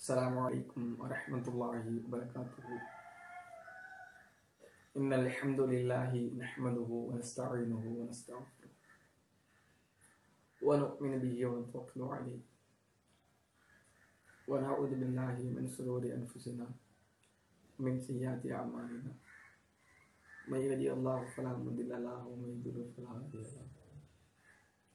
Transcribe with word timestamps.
السلام 0.00 0.38
عليكم 0.38 0.96
ورحمة 1.00 1.44
الله 1.48 1.84
وبركاته. 2.08 2.68
إن 4.96 5.12
الحمد 5.12 5.60
لله 5.60 6.12
نحمده 6.40 6.88
ونستعينه 6.88 7.84
ونستغفره 7.84 8.72
ونؤمن 10.62 11.12
به 11.20 11.46
ونتوكل 11.46 12.00
عليه. 12.00 12.40
ونعوذ 14.48 14.90
بالله 14.96 15.36
من 15.52 15.68
شرور 15.68 16.02
أنفسنا 16.08 16.66
ومن 17.76 18.00
سيئات 18.00 18.40
أعمالنا. 18.46 19.12
من 20.48 20.60
يهدي 20.64 20.92
الله 20.96 21.28
فلا 21.36 21.52
مضل 21.52 21.92
له 21.92 22.20
ومن 22.24 22.48
يضلل 22.56 22.88
فلا 22.96 23.08
هادي 23.20 23.36
له. 23.36 23.68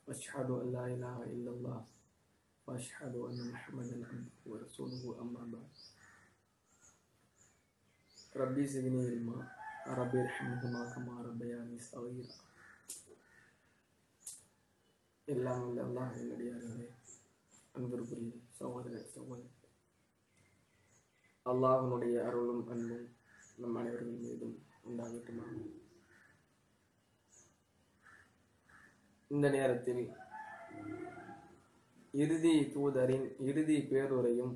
وأشهد 0.08 0.50
أن 0.50 0.68
لا 0.74 0.86
إله 0.90 1.18
إلا 1.30 1.52
الله. 1.52 1.95
وأشهد 2.69 3.15
أن 3.17 3.51
محمدا 3.51 3.97
عبده 4.07 4.41
ورسوله 4.47 5.03
أما 5.23 5.43
بعد 5.47 5.73
ربي 8.35 8.67
زدني 8.67 9.07
علما 9.07 9.39
ربي 9.91 10.21
ارحمهما 10.21 10.93
كما 10.93 11.23
ربياني 11.23 11.79
صغيرا 11.81 12.29
எல்லாம் 15.29 15.61
வல்ல 15.63 15.83
அல்லாஹ் 15.83 16.15
நல்லடியார்களே 16.15 16.87
அன்பிற்குரிய 17.75 18.31
சகோதர 18.57 19.03
சகோதரி 19.13 19.51
அல்லாஹ்வினுடைய 21.47 22.15
அருளும் 22.25 22.65
அன்பும் 22.67 23.05
நம் 23.61 23.79
அனைவர்கள் 23.81 24.19
மீதும் 24.25 24.57
உண்டாகட்டுமா 24.85 25.47
இந்த 29.31 29.49
நேரத்தில் 29.49 30.03
இறுதி 32.16 32.54
தூதரின் 32.74 33.28
இறுதி 33.50 33.78
பேருரையும் 33.92 34.54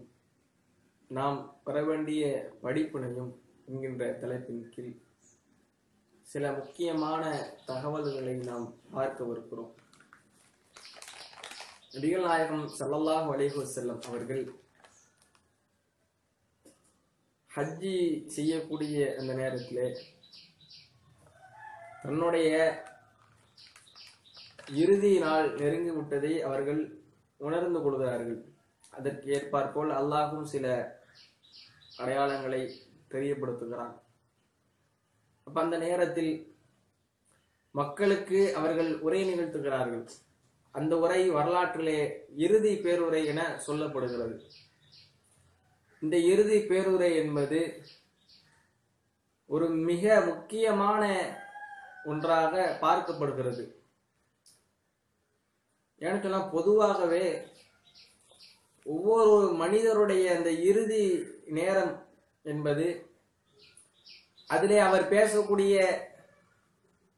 நாம் 1.09 1.37
பெற 1.63 1.77
வேண்டிய 1.83 2.23
படிப்பினையும் 2.63 3.31
என்கின்ற 3.65 4.03
தலைப்பின் 4.21 4.63
கீழ் 4.69 4.93
சில 6.27 6.51
முக்கியமான 6.51 7.23
தகவல்களை 7.65 8.35
நாம் 8.49 8.67
பார்க்கவிருக்கிறோம். 8.95 9.71
நபிகள் 11.93 12.27
நாயகம் 12.27 12.65
சல்லல்லாஹ் 12.79 13.27
வலிஹு 13.31 13.61
செல்லம் 13.75 14.03
அவர்கள் 14.09 14.43
ஹஜ்ஜி 17.51 17.95
செய்யக்கூடிய 18.27 18.97
அந்த 19.19 19.33
நேரத்தில் 19.33 19.97
தன்னுடைய 22.03 22.49
இறுதி 24.81 25.11
நாள் 25.19 25.47
நெருங்கி 25.61 25.91
விட்டதை 25.91 26.33
அவர்கள் 26.41 26.81
உணர்ந்து 27.39 27.81
கொள்கிறார்கள். 27.81 28.45
அதற்கு 28.89 29.27
ஏற்பாற்போல் 29.31 29.91
அல்லாஹும் 29.99 30.43
சில 30.43 30.65
அடையாளங்களை 31.97 32.61
தெரியப்படுத்துகிறான். 33.09 33.93
அப்ப 35.43 35.61
அந்த 35.61 35.77
நேரத்தில் 35.77 36.57
மக்களுக்கு 37.71 38.55
அவர்கள் 38.55 38.99
உரை 38.99 39.21
நிகழ்த்துகிறார்கள். 39.29 40.09
அந்த 40.71 40.97
உரை 40.97 41.29
வரலாற்றிலே 41.29 42.25
இறுதி 42.35 42.73
பேருரை 42.75 43.25
என 43.25 43.59
சொல்லப்படுகிறது. 43.67 44.35
இந்த 46.01 46.17
இறுதி 46.17 46.59
பேருரை 46.67 47.15
என்பது 47.15 47.81
ஒரு 49.45 49.69
மிக 49.69 50.21
முக்கியமான 50.25 51.03
ஒன்றாக 52.05 52.77
பார்க்கப்படுகிறது. 52.81 53.63
ஏன்னு 55.99 56.21
சொன்னால் 56.21 56.49
பொதுவாகவே 56.49 57.41
ஒவ்வொரு 58.83 59.53
மனிதருடைய 59.53 60.35
அந்த 60.35 60.51
இறுதி 60.51 61.25
நேரம் 61.45 62.07
என்பது 62.43 63.09
அதிலே 64.47 64.77
அவர் 64.77 65.13
பேசக்கூடிய 65.13 65.97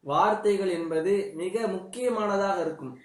வார்த்தைகள் 0.00 0.68
என்பது 0.68 1.30
மிக 1.34 1.66
முக்கியமானதாக 1.66 2.60
இருக்கும். 2.60 3.00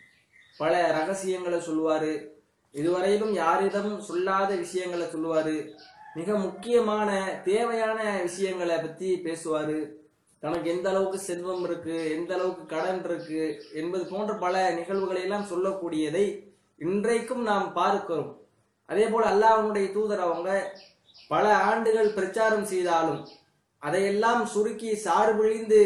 பல 0.57 0.91
ரகசியங்களை 0.91 1.59
சொல்லுவாரு. 1.59 2.27
இதுவரையிலும் 2.71 3.33
யாரிடமும் 3.33 4.01
சொல்லாத 4.01 4.55
விஷயங்களை 4.55 5.07
சொல்லுவாரு. 5.07 5.79
மிக 6.13 6.38
முக்கியமான 6.38 7.41
தேவையான 7.44 8.21
விஷயங்களை 8.21 8.77
பத்தி 8.77 9.21
பேசுவாரு. 9.23 9.91
தனக்கு 10.43 10.67
எந்த 10.73 10.87
அளவுக்கு 10.89 11.19
செல்வம் 11.27 11.63
இருக்கு 11.67 11.95
எந்த 12.17 12.31
அளவுக்கு 12.35 12.63
கடன் 12.73 13.01
இருக்கு 13.07 13.41
என்பது 13.81 14.03
போன்ற 14.11 14.33
பல 14.43 14.55
நிகழ்வுகளை 14.79 15.21
எல்லாம் 15.27 15.49
சொல்லக்கூடியதை 15.51 16.25
இன்றைக்கும் 16.77 17.43
நாம் 17.43 17.67
பார்க்கிறோம். 17.73 18.29
அதே 18.89 19.05
போல 19.13 19.23
அல்லாஹனுடைய 19.31 19.87
தூதர் 19.95 20.25
அவங்க 20.27 20.51
பல 21.27 21.45
ஆண்டுகள் 21.69 22.15
பிரச்சாரம் 22.17 22.67
செய்தாலும் 22.73 23.21
அதையெல்லாம் 23.81 24.43
சுருக்கி 24.53 24.91
சார்பிழிந்து 25.05 25.81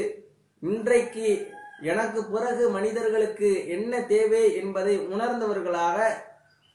இன்றைக்கு 0.63 1.29
எனக்கு 1.91 2.19
பிறகு 2.34 2.63
மனிதர்களுக்கு 2.69 3.50
என்ன 3.75 4.01
தேவை 4.13 4.44
என்பதை 4.61 4.95
உணர்ந்தவர்களாக 5.13 6.00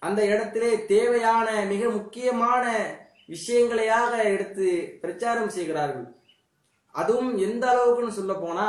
அந்த 0.03 0.20
இடத்திலே 0.32 0.72
தேவையான 0.86 1.48
மிக 1.72 1.88
முக்கியமான 1.88 2.65
விஷயங்களையாக 3.34 4.12
எடுத்து 4.32 4.69
பிரச்சாரம் 5.00 5.54
செய்கிறார்கள். 5.56 6.09
அதுவும் 7.01 7.33
எந்த 7.47 7.65
அளவுக்குன்னு 7.73 8.19
சொல்ல 8.19 8.34
போனா 8.45 8.69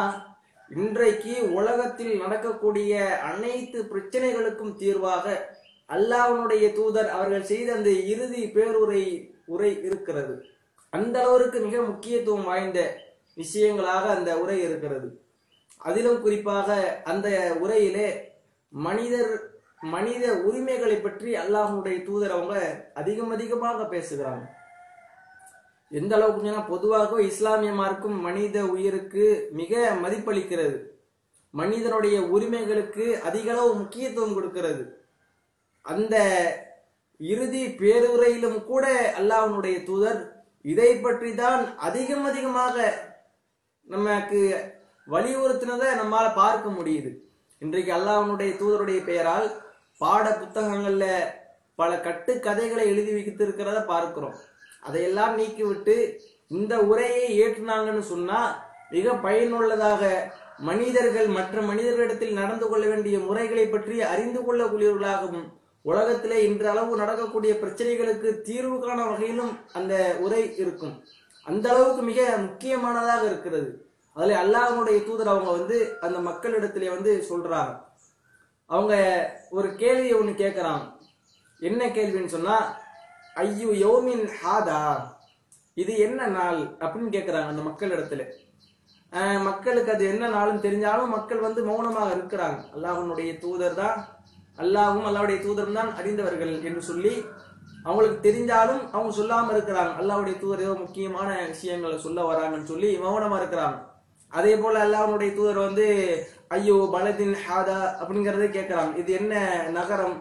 இன்றைக்கு 0.71 1.33
உலகத்தில் 1.59 2.13
நடக்கக்கூடிய 2.21 2.93
அனைத்து 3.29 3.77
பிரச்சனைகளுக்கும் 3.91 4.73
தீர்வாக 4.81 5.25
அல்லாஹனுடைய 5.89 6.65
தூதர் 6.77 7.09
அவர்கள் 7.17 7.49
செய்த 7.51 7.69
அந்த 7.77 7.91
இறுதி 8.13 8.41
பேருரை 8.55 9.03
உரை 9.53 9.71
இருக்கிறது. 9.87 10.33
அந்த 10.93 11.15
அளவிற்கு 11.23 11.59
மிக 11.67 11.77
முக்கியத்துவம் 11.91 12.47
வாய்ந்த 12.49 12.79
விஷயங்களாக 13.41 14.03
அந்த 14.17 14.31
உரை 14.43 14.57
இருக்கிறது. 14.67 15.09
அதிலும் 15.87 16.19
குறிப்பாக 16.25 16.69
அந்த 17.11 17.29
உரையிலே 17.63 18.09
மனிதர் 18.73 19.31
மனித 19.95 20.25
உரிமைகளை 20.47 20.97
பற்றி 20.99 21.31
அல்லாஹனுடைய 21.43 21.97
தூதர் 22.05 22.35
அவங்க 22.35 22.55
அதிகம் 23.01 23.33
அதிகமாக 23.35 23.83
பேசுகிறாங்க. 23.95 24.45
எந்த 25.91 26.13
அளவுக்கு 26.15 26.61
பொதுவாக 26.69 27.21
இஸ்லாமிய 27.21 27.73
மார்க்கும் 27.79 28.17
மனித 28.27 28.57
உயிருக்கு 28.75 29.25
மிக 29.59 29.91
மதிப்பளிக்கிறது. 30.03 30.77
மனிதனுடைய 31.53 32.17
உரிமைகளுக்கு 32.35 33.05
அதிக 33.27 33.47
அளவு 33.53 33.69
முக்கியத்துவம் 33.81 34.33
கொடுக்கிறது. 34.37 34.83
அந்த 35.85 36.15
இறுதி 37.19 37.61
பேருரையிலும் 37.81 38.59
கூட 38.71 38.87
அல்லாஹனுடைய 39.19 39.77
தூதர் 39.89 40.19
இதை 40.65 40.89
பற்றி 40.95 41.31
தான் 41.35 41.61
அதிகம் 41.87 42.25
அதிகமாக 42.31 42.75
நமக்கு 43.87 44.41
வலியுறுத்தினதை 45.07 45.89
நம்மால் 46.01 46.37
பார்க்க 46.41 46.69
முடியுது. 46.69 47.11
இன்றைக்கு 47.61 47.91
அல்லாஹனுடைய 47.97 48.51
தூதருடைய 48.61 48.99
பெயரால் 49.09 49.47
பாட 50.01 50.25
புத்தகங்கள்ல 50.41 51.05
பல 51.79 51.91
கட்டு 52.05 52.33
கதைகளை 52.39 52.85
எழுதி 52.91 53.11
வைத்திருக்கிறத 53.15 53.79
பார்க்கிறோம். 53.93 54.37
அதையெல்லாம் 54.87 55.35
நீக்கிவிட்டு 55.39 55.95
இந்த 56.57 56.73
உரையை 56.91 57.25
ஏற்றுனாங்கன்னு 57.43 58.03
சொன்னா 58.13 58.39
மிக 58.95 59.13
பயனுள்ளதாக 59.25 60.03
மனிதர்கள் 60.67 61.27
மற்ற 61.37 61.61
மனிதர்களிடத்தில் 61.69 62.37
நடந்து 62.41 62.65
கொள்ள 62.69 62.85
வேண்டிய 62.91 63.17
முறைகளை 63.25 63.65
பற்றி 63.67 63.95
அறிந்து 64.11 64.39
கொள்ளக்கூடியவர்களாகவும் 64.41 65.47
உலகத்திலே 65.89 66.37
இன்று 66.47 66.67
அளவு 66.71 66.93
நடக்கக்கூடிய 67.01 67.51
பிரச்சனைகளுக்கு 67.61 68.29
தீர்வு 68.47 68.77
காண 68.79 68.99
வகையிலும் 69.09 69.51
அந்த 69.77 69.93
உரை 70.25 70.41
இருக்கும். 70.63 70.95
அந்த 71.45 71.65
அளவுக்கு 71.73 72.01
மிக 72.09 72.21
முக்கியமானதாக 72.45 73.21
இருக்கிறது. 73.25 73.69
அதில் 74.15 74.39
அல்லாஹனுடைய 74.43 74.97
தூதர் 75.07 75.31
அவங்க 75.33 75.51
வந்து 75.59 75.77
அந்த 76.05 76.17
மக்களிடத்திலே 76.29 76.89
வந்து 76.95 77.11
சொல்றாங்க. 77.29 77.73
அவங்க 78.69 78.93
ஒரு 79.57 79.69
கேள்வி 79.81 80.09
ஒன்று 80.19 80.33
கேட்கறாங்க 80.43 80.83
என்ன 81.59 81.81
கேள்வின்னு 81.97 82.35
சொன்னா 82.35 82.57
ஐயோ 83.41 83.69
யோமின் 83.85 84.25
ஹாதா. 84.39 84.81
இது 85.81 85.93
என்ன 86.05 86.19
நாள் 86.37 86.59
அப்படின்னு 86.83 87.09
கேட்குறாங்க 87.15 87.53
அந்த 87.53 87.63
மக்களிடத்துல 87.69 88.23
மக்களுக்கு 89.47 89.91
அது 89.95 90.03
என்ன 90.13 90.29
நாள்னு 90.35 90.63
தெரிஞ்சாலும் 90.65 91.13
மக்கள் 91.15 91.43
வந்து 91.45 91.61
மௌனமாக 91.67 92.15
இருக்கிறாங்க. 92.15 92.59
அல்லாஹனுடைய 92.75 93.31
தூதர் 93.43 93.77
தான். 93.81 93.97
அல்லாஹும் 94.63 95.07
அல்லாவுடைய 95.09 95.37
தூதரும் 95.45 95.77
தான் 95.79 95.91
அறிந்தவர்கள் 95.99 96.53
என்று 96.67 96.81
சொல்லி 96.89 97.13
அவங்களுக்கு 97.87 98.17
தெரிஞ்சாலும் 98.25 98.81
அவங்க 98.93 99.11
சொல்லாமல் 99.19 99.55
இருக்கிறாங்க. 99.55 99.93
அல்லாவுடைய 100.01 100.35
தூதர் 100.41 100.63
ஏதோ 100.65 100.73
முக்கியமான 100.83 101.29
விஷயங்களை 101.53 101.97
சொல்ல 102.05 102.19
வராங்கன்னு 102.29 102.71
சொல்லி 102.73 102.89
மௌனமாக 103.03 103.39
இருக்கிறாங்க. 103.41 103.77
அதே 104.31 104.53
போல 104.63 104.75
அல்லாஹனுடைய 104.85 105.31
தூதர் 105.37 105.65
வந்து 105.67 105.87
ஐயோ 106.57 106.77
பலதின் 106.95 107.37
ஹாதா 107.45 107.79
அப்படிங்கிறதே 108.01 108.49
கேட்குறாங்க 108.57 108.93
இது 109.03 109.11
என்ன 109.21 109.33
நகரம்? 109.79 110.17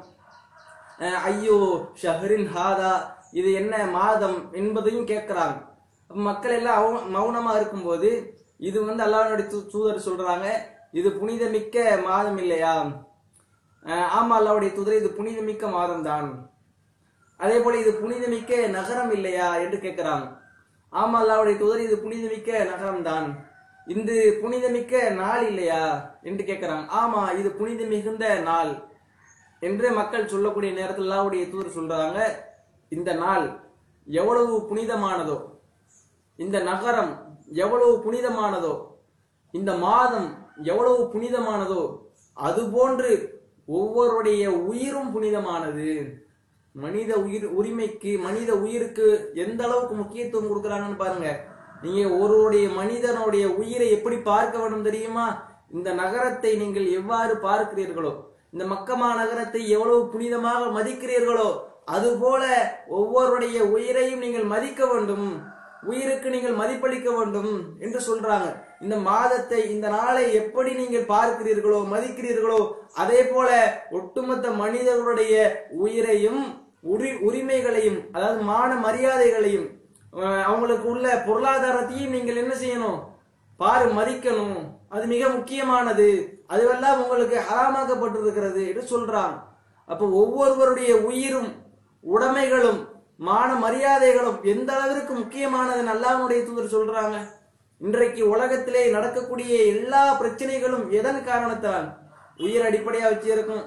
ஐயோ 1.31 1.59
ஷஹரின் 2.03 2.49
ஹாதா 2.55 2.93
இது 3.37 3.49
என்ன 3.55 3.75
மாதம் 3.95 4.39
என்பதையும் 4.55 5.09
கேட்கிறாங்க 5.09 5.57
மக்கள் 6.11 6.55
எல்லாம் 6.59 6.79
அவ 6.81 6.87
மௌனமா 7.15 7.53
இருக்கும்போது 7.57 8.11
இது 8.61 8.79
வந்து 8.85 9.03
அல்லாஹ்வுடைய 9.07 9.47
தூ- 9.51 9.67
தூதர் 9.73 10.07
சொல்றாங்க 10.07 10.47
இது 10.95 11.09
புனிதமிக்க 11.17 11.77
மாதம் 12.05 12.39
இல்லையா? 12.43 12.75
ஆமா 14.15 14.35
அல்லாவுடைய 14.39 14.71
தூதர் 14.77 15.01
இது 15.01 15.11
புனிதமிக்க 15.13 15.65
மாதம் 15.75 16.07
தான் 16.07 16.29
அதே 17.41 17.57
போல 17.59 17.77
இது 17.79 17.93
புனிதமிக்க 17.97 18.51
நகரம் 18.77 19.13
இல்லையா 19.13 19.49
என்று 19.65 19.79
கேட்கிறாங்க. 19.79 20.27
ஆமா 20.93 21.17
அல்லாவுடைய 21.23 21.57
தூதர் 21.59 21.87
இது 21.87 21.97
புனிதமிக்க 22.05 22.51
நகரம் 22.71 23.05
தான் 23.05 23.27
இந்த 23.87 24.13
புனிதமிக்க 24.41 24.93
நாள் 25.19 25.45
இல்லையா 25.51 25.83
என்று 26.23 26.43
கேட்கிறாங்க. 26.45 26.85
ஆமா 27.01 27.23
இது 27.39 27.51
புனித 27.53 27.83
மிகுந்த 27.87 28.25
நாள் 28.49 28.73
என்று 29.63 29.89
மக்கள் 29.99 30.33
சொல்லக்கூடிய 30.33 30.73
நேரத்தில் 30.73 31.07
அல்லாவுடைய 31.07 31.45
தூதர் 31.53 31.77
சொல்றாங்க. 31.77 32.19
இந்த 32.93 33.11
நாள் 33.23 33.47
எவ்வளவு 34.07 34.55
புனிதமானதோ 34.71 35.39
இந்த 36.39 36.57
நகரம் 36.71 37.13
எவ்வளவு 37.63 37.95
புனிதமானதோ 38.05 38.75
இந்த 39.55 39.73
மாதம் 39.87 40.29
எவ்வளவு 40.71 41.01
புனிதமானதோ 41.15 41.83
அதுபோன்று 42.37 43.13
ஒவ்வொருடைய 43.69 44.43
உயிரும் 44.71 45.11
புனிதமானது. 45.15 45.89
மனித 46.75 47.13
உயிர் 47.27 47.47
உரிமைக்கு 47.59 48.11
மனித 48.27 48.51
உயிருக்கு 48.65 49.07
எந்த 49.45 49.61
அளவுக்கு 49.67 49.95
முக்கியத்துவம் 49.95 50.49
கொடுக்குறாங்கன்னு 50.51 50.99
பாருங்க. 51.03 51.29
நீங்க 51.85 52.03
ஒருவருடைய 52.21 52.67
மனிதனுடைய 52.81 53.45
உயிரை 53.61 53.89
எப்படி 53.97 54.17
பார்க்க 54.31 54.57
வேண்டும் 54.63 54.87
தெரியுமா? 54.89 55.27
இந்த 55.77 55.91
நகரத்தை 56.03 56.53
நீங்கள் 56.63 56.87
எவ்வாறு 56.99 57.35
பார்க்கிறீர்களோ 57.47 58.13
இந்த 58.55 58.65
மக்கமா 58.75 59.09
நகரத்தை 59.23 59.63
எவ்வளவு 59.77 60.03
புனிதமாக 60.13 60.69
மதிக்கிறீர்களோ 60.77 61.49
அதுபோல 61.95 62.45
ஒவ்வொருடைய 62.99 63.59
உயிரையும் 63.75 64.23
நீங்கள் 64.25 64.53
மதிக்க 64.55 64.81
வேண்டும். 64.93 65.29
உயிருக்கு 65.91 66.29
நீங்கள் 66.35 66.59
மதிப்பளிக்க 66.61 67.09
வேண்டும் 67.17 67.53
என்று 67.85 68.01
சொல்றாங்க. 68.07 68.47
இந்த 68.85 68.97
மாதத்தை 69.09 69.61
இந்த 69.75 69.87
நாளை 69.97 70.25
எப்படி 70.41 70.71
நீங்கள் 70.81 71.11
பார்க்கிறீர்களோ 71.13 71.81
மதிக்கிறீர்களோ 71.93 72.61
அதே 73.03 73.21
போல 73.33 73.49
ஒட்டுமொத்த 73.99 74.47
மனிதர்களுடைய 74.63 75.35
உயிரையும் 75.85 76.43
உரி 76.95 77.11
உரிமைகளையும் 77.29 77.99
அதாவது 78.15 78.41
மான 78.51 78.71
மரியாதைகளையும் 78.87 79.69
அவங்களுக்கு 80.49 80.87
உள்ள 80.93 81.07
பொருளாதாரத்தையும் 81.29 82.15
நீங்கள் 82.17 82.41
என்ன 82.43 82.55
செய்யணும்? 82.63 82.99
பாரு 83.61 83.87
மதிக்கணும். 83.99 84.59
அது 84.95 85.05
மிக 85.15 85.29
முக்கியமானது. 85.37 86.09
அதுவெல்லாம் 86.53 87.01
உங்களுக்கு 87.03 87.37
ஹராமாக்கப்பட்டிருக்கிறது 87.49 88.63
என்று 88.71 88.85
சொல்றான் 88.93 89.35
அப்போ 89.89 90.05
ஒவ்வொருவருடைய 90.21 90.93
உயிரும் 91.09 91.51
உடைமைகளும் 92.15 92.81
மான 93.27 93.51
மரியாதைகளும் 93.63 94.39
எந்த 94.53 94.71
அளவிற்கு 94.77 95.13
முக்கியமானது 95.13 95.83
அல்லாவுடைய 95.95 96.41
தூதர் 96.47 96.75
சொல்றாங்க? 96.75 97.17
இன்றைக்கு 97.81 98.23
உலகத்திலே 98.35 98.83
நடக்கக்கூடிய 98.97 99.53
எல்லா 99.75 100.03
பிரச்சனைகளும் 100.21 100.85
எதன் 100.99 101.21
காரணத்தால்? 101.25 101.87
உயிர் 102.45 102.67
அடிப்படையா 102.69 103.07
வச்சு 103.13 103.29
இருக்கும் 103.35 103.65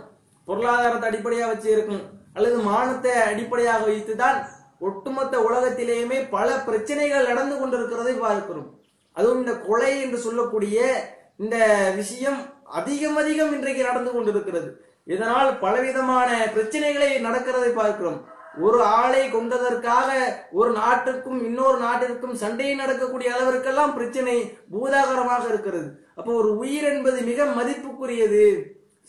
பொருளாதாரத்தை 0.48 1.08
அடிப்படையா 1.10 1.46
வச்சு 1.52 1.70
இருக்கும் 1.76 2.04
அல்லது 2.34 2.58
மானத்தை 2.70 3.14
அடிப்படையாக 3.32 3.86
வைத்துதான் 3.90 4.40
ஒட்டுமொத்த 4.88 5.38
உலகத்திலேயுமே 5.50 6.20
பல 6.30 6.50
பிரச்சனைகள் 6.68 7.30
நடந்து 7.32 7.56
கொண்டிருக்கிறதை 7.56 8.14
பார்க்கிறோம். 8.20 8.70
அதுவும் 9.18 9.42
இந்த 9.44 9.56
கொலை 9.68 9.92
என்று 10.02 10.18
சொல்லக்கூடிய 10.18 10.78
இந்த 11.38 11.58
விஷயம் 11.96 12.40
அதிகம் 12.80 13.18
அதிகம் 13.22 13.54
இன்றைக்கு 13.58 13.84
நடந்து 13.84 14.12
கொண்டிருக்கிறது. 14.12 14.70
இதனால் 15.10 15.60
பலவிதமான 15.60 16.52
பிரச்சனைகளை 16.56 17.20
நடக்கிறதை 17.20 17.74
பார்க்கிறோம். 17.74 18.28
ஒரு 18.62 18.84
ஆளை 18.84 19.34
கொண்டதற்காக 19.34 20.10
ஒரு 20.52 20.72
நாட்டுக்கும் 20.72 21.46
இன்னொரு 21.46 21.78
நாட்டிற்கும் 21.78 22.36
சண்டை 22.36 22.76
நடக்கக்கூடிய 22.76 23.36
அளவிற்கெல்லாம் 23.36 23.94
பிரச்சனை 23.94 24.58
பூதாகரமாக 24.72 25.48
இருக்கிறது. 25.48 26.08
அப்போ 26.16 26.34
ஒரு 26.34 26.58
உயிர் 26.58 26.84
என்பது 26.84 27.22
மிக 27.22 27.44
மதிப்புக்குரியது. 27.44 28.64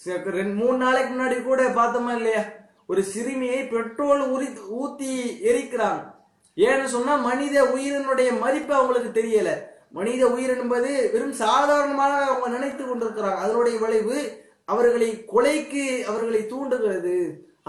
ச- 0.05 0.31
ரெண்டு 0.31 0.64
மூணு 0.64 0.76
நாளைக்கு 0.76 1.23
முன்னாடி 1.23 1.43
கூட 1.43 1.62
பார்த்தோமா 1.62 2.17
இல்லையா? 2.17 2.41
ஒரு 2.87 3.02
சிறுமியை 3.02 3.67
பெட்ரோல் 3.67 4.31
உரி 4.31 4.49
ஊத்தி 4.82 5.38
எரிக்கிறாங்க 5.44 6.14
ஏன்னு 6.56 6.85
சொன்னா 6.85 7.17
மனித 7.17 7.62
உயிரினுடைய 7.62 8.38
மதிப்பு 8.38 8.75
அவங்களுக்கு 8.75 9.20
தெரியல. 9.20 9.50
மனித 9.91 10.31
உயிர் 10.31 10.58
என்பது 10.58 11.11
வெறும் 11.12 11.32
சாதாரணமாக 11.32 12.25
அவங்க 12.25 12.49
நினைத்து 12.49 12.85
கொண்டிருக்கிறாங்க. 12.85 13.35
அதனுடைய 13.35 13.79
விளைவு 13.79 14.49
அவர்களை 14.72 15.08
கொலைக்கு 15.32 15.84
அவர்களை 16.11 16.40
தூண்டுகிறது. 16.46 17.17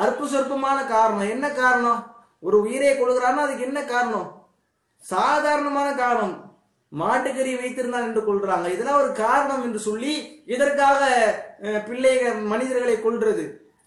அற்பு 0.03 0.25
சொற்பமான 0.27 0.77
காரணம். 0.93 1.31
என்ன 1.35 1.47
காரணம்? 1.61 1.99
ஒரு 2.45 2.57
உயிரை 2.65 2.91
கொள்கிறான்னா 2.93 3.43
அதுக்கு 3.45 3.67
என்ன 3.69 3.79
காரணம்? 3.83 4.29
சாதாரணமான 5.11 5.89
காரணம். 6.03 6.35
மாட்டுக்கறி 7.01 7.51
வைத்திருந்தான் 7.59 8.07
என்று 8.07 8.21
கொள்றாங்க 8.21 8.67
இதெல்லாம் 8.73 9.01
ஒரு 9.01 9.11
காரணம் 9.19 9.63
என்று 9.67 9.79
சொல்லி 9.87 10.13
இதற்காக 10.55 11.01
பிள்ளைகள் 11.87 12.39
மனிதர்களை 12.53 12.95
கொள்றது 12.95 13.45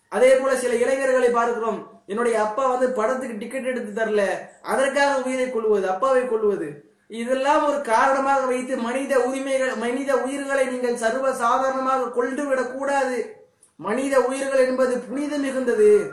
அதே 0.09 0.31
போல 0.37 0.53
சில 0.63 0.75
இளைஞர்களை 0.85 1.31
பார்க்கிறோம். 1.31 1.81
என்னுடைய 2.07 2.37
அப்பா 2.47 2.65
வந்து 2.73 2.87
படத்துக்கு 2.99 3.41
டிக்கெட் 3.43 3.71
எடுத்து 3.73 3.93
தரல. 3.99 4.23
அதற்காக 4.73 5.21
உயிரை 5.27 5.47
கொள்வது 5.51 5.87
அப்பாவை 5.95 6.23
கொள்வது 6.27 6.69
இதெல்லாம் 7.11 7.67
ஒரு 7.67 7.81
காரணமாக 7.81 8.47
வைத்து 8.47 8.77
மனித 8.77 9.21
உரிமைகள் 9.21 9.77
மனித 9.77 10.17
உயிர்களை 10.17 10.67
நீங்கள் 10.67 10.97
சர்வ 10.97 11.35
சாதாரணமாக 11.35 12.11
கொண்டு 12.11 12.45
விடக்கூடாது 12.45 13.43
மனித 13.77 14.21
உயிர்கள் 14.21 14.67
என்பது 14.67 14.99
புனிதம் 14.99 15.45
மிகுந்தது. 15.45 16.11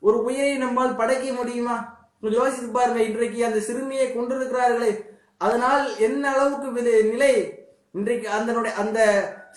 ஒரு 0.00 0.22
உயிரை 0.22 0.56
நம்மால் 0.56 0.96
படைக்க 0.96 1.32
முடியுமா? 1.32 1.76
கொஞ்சம் 2.20 2.44
யோசித்து 2.44 2.68
பாருங்க 2.68 3.00
இன்றைக்கு 3.00 3.44
அந்த 3.44 3.58
சிறுமியை 3.58 4.06
கொண்டிருக்கிறார்களே 4.12 5.06
அதனால் 5.36 5.96
என்ன 5.98 6.32
அளவுக்கு 6.32 6.82
நிலை? 7.12 7.62
இன்றைக்கு 7.92 8.28
அந்த 8.30 8.72
அந்த 8.76 9.00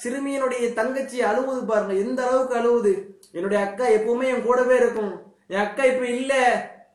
சிறுமியினுடைய 0.04 0.74
தங்கச்சி 0.74 1.22
அழுவுது 1.22 1.62
பாருங்க 1.66 1.94
எந்த 1.94 2.28
அளவுக்கு 2.28 2.56
அழுவுது? 2.60 2.94
என்னுடைய 3.32 3.66
அக்கா 3.66 3.86
எப்பவுமே 3.86 4.26
என் 4.34 4.46
கூடவே 4.46 4.76
இருக்கும். 4.76 5.14
என் 5.48 5.60
அக்கா 5.60 5.84
இப்ப 5.84 6.06
இல்ல. 6.06 6.34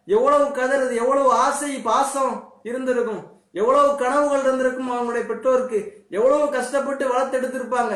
எவ்வளவு 0.07 0.45
கதறுது 0.45 0.95
எவ்வளவு 0.95 1.33
ஆசை 1.33 1.71
பாசம் 1.79 2.61
இருந்திருக்கும். 2.63 3.32
எவ்வளவு 3.53 3.97
கனவுகள் 3.97 4.41
இருந்திருக்கும் 4.41 4.93
அவங்களுடைய 4.93 5.27
பெற்றோருக்கு 5.27 6.07
எவ்வளவு 6.11 6.49
கஷ்டப்பட்டு 6.49 7.07
வளர்த்தெடுத்திருப்பாங்க 7.07 7.95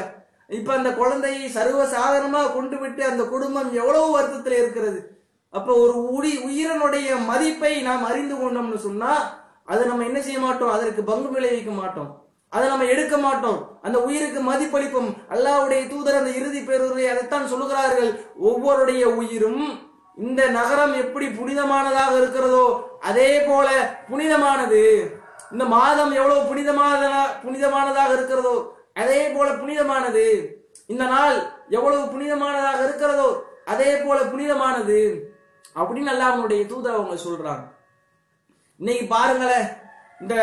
இப்ப 0.49 0.75
அந்த 0.75 0.93
குழந்தையை 0.93 1.49
சர்வ 1.49 1.85
சாதாரணமா 1.85 2.55
கொண்டு 2.55 2.79
விட்டு 2.79 3.05
அந்த 3.05 3.23
குடும்பம் 3.23 3.75
எவ்வளவு 3.75 4.21
வருத்தத்துல 4.21 4.47
இருக்கிறது. 4.47 5.25
அப்ப 5.51 5.75
ஒரு 5.75 6.11
உடி 6.11 6.39
உயிரினுடைய 6.39 7.25
மதிப்பை 7.25 7.83
நாம் 7.83 8.05
அறிந்து 8.05 8.35
கொண்டோம்னு 8.35 8.77
சொன்னா 8.77 9.45
அதை 9.65 9.87
நம்ம 9.87 10.05
என்ன 10.05 10.21
செய்ய 10.21 10.39
மாட்டோம்? 10.39 10.71
அதற்கு 10.71 11.03
பங்கு 11.03 11.31
விளைவிக்க 11.31 11.71
மாட்டோம். 11.71 12.25
அதை 12.49 12.69
நம்ம 12.69 12.85
எடுக்க 12.85 13.17
மாட்டோம். 13.19 13.79
அந்த 13.83 14.03
உயிருக்கு 14.03 14.53
மதிப்பளிப்போம் 14.53 15.11
அல்லாவுடைய 15.31 15.89
தூதர் 15.89 16.15
அந்த 16.15 16.31
இறுதி 16.31 16.61
பேருரை 16.61 17.11
அதைத்தான் 17.11 17.51
சொல்லுகிறார்கள். 17.55 18.21
ஒவ்வொருடைய 18.45 19.05
உயிரும் 19.05 19.81
இந்த 20.17 20.47
நகரம் 20.47 20.95
எப்படி 20.95 21.27
புனிதமானதாக 21.27 22.17
இருக்கிறதோ 22.17 22.97
அதே 23.01 23.41
போல 23.41 23.99
புனிதமானது. 24.09 25.16
இந்த 25.55 25.65
மாதம் 25.77 26.13
எவ்வளவு 26.19 26.49
புனிதமானதா 26.51 27.23
புனிதமானதாக 27.45 28.11
இருக்கிறதோ 28.17 28.57
அதே 29.03 29.21
போல 29.35 29.49
புனிதமானது. 29.63 30.25
இந்த 30.93 31.05
நாள் 31.15 31.37
எவ்வளவு 31.77 32.03
புனிதமானதாக 32.15 32.81
இருக்கிறதோ 32.87 33.29
அதே 33.73 33.91
போல 34.03 34.19
புனிதமானது. 34.33 34.99
அப்படின்னு 35.79 36.13
அல்லாஹ்வுடைய 36.13 36.63
தூதர் 36.73 36.99
அவங்க 36.99 37.17
சொல்றாங்க 37.25 37.65
இன்னைக்கு 38.81 39.07
பாருங்களேன் 39.15 39.67
இந்த 40.23 40.35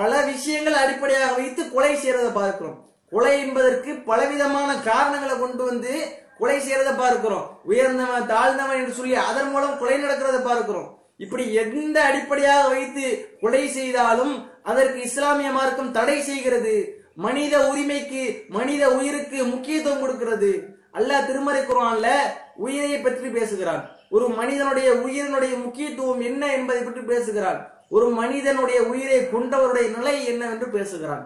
பல 0.00 0.12
விஷயங்கள் 0.30 0.80
அடிப்படையாக 0.80 1.36
வைத்து 1.38 1.62
கொலை 1.74 1.92
செய்யறத 1.94 2.28
பார்க்கிறோம். 2.40 2.78
கொலை 3.12 3.32
என்பதற்கு 3.44 3.90
பலவிதமான 4.10 4.70
காரணங்களை 4.90 5.34
கொண்டு 5.38 5.62
வந்து 5.70 5.92
கொலை 6.38 6.58
செய்யறத 6.58 6.90
பார்க்கிறோம். 7.02 7.46
உயர்ந்தவன் 7.70 8.30
தாழ்ந்தவன் 8.32 8.80
என்று 8.80 8.98
சொல்லி 8.98 9.14
அதன் 9.30 9.50
மூலம் 9.54 9.78
கொலை 9.80 9.96
நடக்கிறத 10.04 10.38
பார்க்கிறோம். 10.48 10.90
இப்படி 11.16 11.44
எந்த 11.54 11.96
அடிப்படையாக 12.08 12.68
வைத்து 12.68 13.04
கொலை 13.40 13.64
செய்தாலும் 13.68 14.34
அதற்கு 14.62 14.98
இஸ்லாமிய 15.02 15.50
மார்க்கம் 15.50 15.94
தடை 15.98 16.22
செய்கிறது. 16.22 16.74
மனித 17.14 17.54
உரிமைக்கு 17.70 18.22
மனித 18.48 18.82
உயிருக்கு 18.90 19.38
முக்கியத்துவம் 19.44 20.00
கொடுக்கிறது. 20.00 20.52
அல்லாஹ் 20.98 21.26
திருமறை 21.26 21.62
குரான்ல 21.62 22.08
உயிரை 22.56 22.98
பற்றி 23.00 23.28
பேசுகிறான். 23.28 23.82
ஒரு 24.10 24.28
மனிதனுடைய 24.28 24.88
உயிரினுடைய 25.04 25.54
முக்கியத்துவம் 25.64 26.20
என்ன 26.20 26.52
என்பதை 26.52 26.82
பற்றி 26.82 27.00
பேசுகிறான். 27.00 27.60
ஒரு 27.88 28.08
மனிதனுடைய 28.08 28.80
உயிரை 28.82 29.20
கொண்டவருடைய 29.34 29.86
நிலை 29.96 30.26
என்னவென்று 30.26 30.68
பேசுகிறான். 30.70 31.24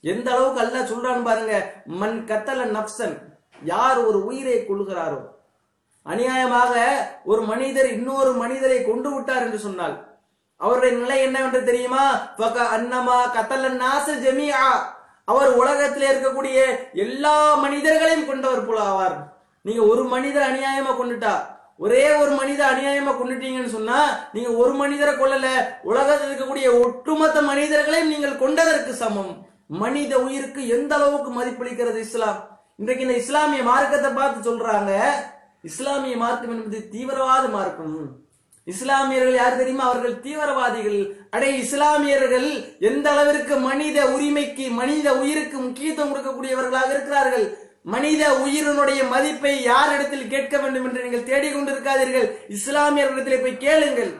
எந்த 0.00 0.30
அளவுக்கு 0.32 0.60
அல்ல 0.64 0.80
சொல்றான் 0.90 1.26
பாருங்க 1.28 1.54
மண் 1.86 2.18
கத்தல 2.28 2.66
நப்சன் 2.76 3.16
யார் 3.62 3.98
ஒரு 3.98 4.18
உயிரை 4.24 4.58
கொள்கிறாரோ 4.64 5.20
அநியாயமாக 6.10 6.74
ஒரு 7.24 7.42
மனிதர் 7.42 7.88
இன்னொரு 7.92 8.32
மனிதரை 8.32 8.78
கொண்டு 8.84 9.08
விட்டார் 9.14 9.44
என்று 9.46 9.58
சொன்னால் 9.58 9.96
அவருடைய 10.60 10.92
நிலை 10.98 11.16
என்னவென்று 11.22 11.60
தெரியுமா? 11.64 12.04
அன்னமா 12.76 13.16
கத்தல 13.36 13.70
நாச 13.82 14.06
ஜமீஆ. 14.24 14.62
அவர் 15.24 15.50
உலகத்தில் 15.60 16.08
இருக்கக்கூடிய 16.10 16.58
எல்லா 17.04 17.36
மனிதர்களையும் 17.64 18.26
கொண்டவர் 18.26 18.66
போல 18.66 18.80
ஆவார். 18.90 19.16
நீங்க 19.66 19.82
ஒரு 19.92 20.04
மனிதர் 20.14 20.48
அநியாயமா 20.50 20.92
கொண்டுட்டா 20.98 21.34
ஒரே 21.84 22.04
ஒரு 22.20 22.32
மனிதர் 22.40 22.70
அநியாயமா 22.72 23.12
கொண்டுட்டீங்கன்னு 23.16 23.74
சொன்னா 23.76 23.98
நீங்க 24.34 24.50
ஒரு 24.62 24.74
மனிதரை 24.82 25.14
கொல்லல. 25.14 25.48
உலகத்தில் 25.90 26.28
இருக்கக்கூடிய 26.28 26.66
ஒட்டுமொத்த 26.84 27.38
மனிதர்களையும் 27.50 28.12
நீங்கள் 28.14 28.42
கொண்டதற்கு 28.44 28.92
சமம். 29.02 29.32
மனித 29.82 30.12
உயிருக்கு 30.26 30.62
எந்த 30.76 30.92
அளவுக்கு 30.94 31.30
மதிப்பளிக்கிறது 31.38 32.00
இஸ்லாம்? 32.06 32.38
இன்றைக்கு 32.80 33.04
இந்த 33.06 33.16
இஸ்லாமிய 33.22 33.62
மார்க்கத்தை 33.70 34.10
பார்த்து 34.10 34.48
சொல்றாங்க 34.48 34.92
இஸ்லாமிய 35.68 36.16
மார்க்கம் 36.22 36.54
என்பது 36.54 36.78
தீவிரவாத 36.94 37.44
மார்க்கம். 37.56 37.98
இஸ்லாமியர்கள் 38.72 39.36
யார் 39.40 39.58
தெரியுமா? 39.60 39.84
அவர்கள் 39.90 40.14
தீவிரவாதிகள். 40.24 41.00
அடே 41.34 41.50
இஸ்லாமியர்கள் 41.64 42.48
எந்த 42.88 43.06
அளவிற்கு 43.14 43.54
மனித 43.68 43.98
உரிமைக்கு 44.14 44.64
மனித 44.80 45.06
உயிருக்கு 45.22 45.56
முக்கியத்துவம் 45.66 46.10
கொடுக்கக்கூடியவர்களாக 46.12 46.90
இருக்கிறார்கள்? 46.94 47.46
மனித 47.94 48.22
உயிரினுடைய 48.44 49.00
மதிப்பை 49.14 49.52
யாரிடத்தில் 49.72 50.30
கேட்க 50.32 50.54
வேண்டும் 50.62 50.86
என்று 50.88 51.04
நீங்கள் 51.04 51.28
தேடிக்கொண்டிருக்காதீர்கள். 51.30 52.26
இஸ்லாமியர்களிடத்தில் 52.56 53.44
போய் 53.44 53.62
கேளுங்கள். 53.66 54.12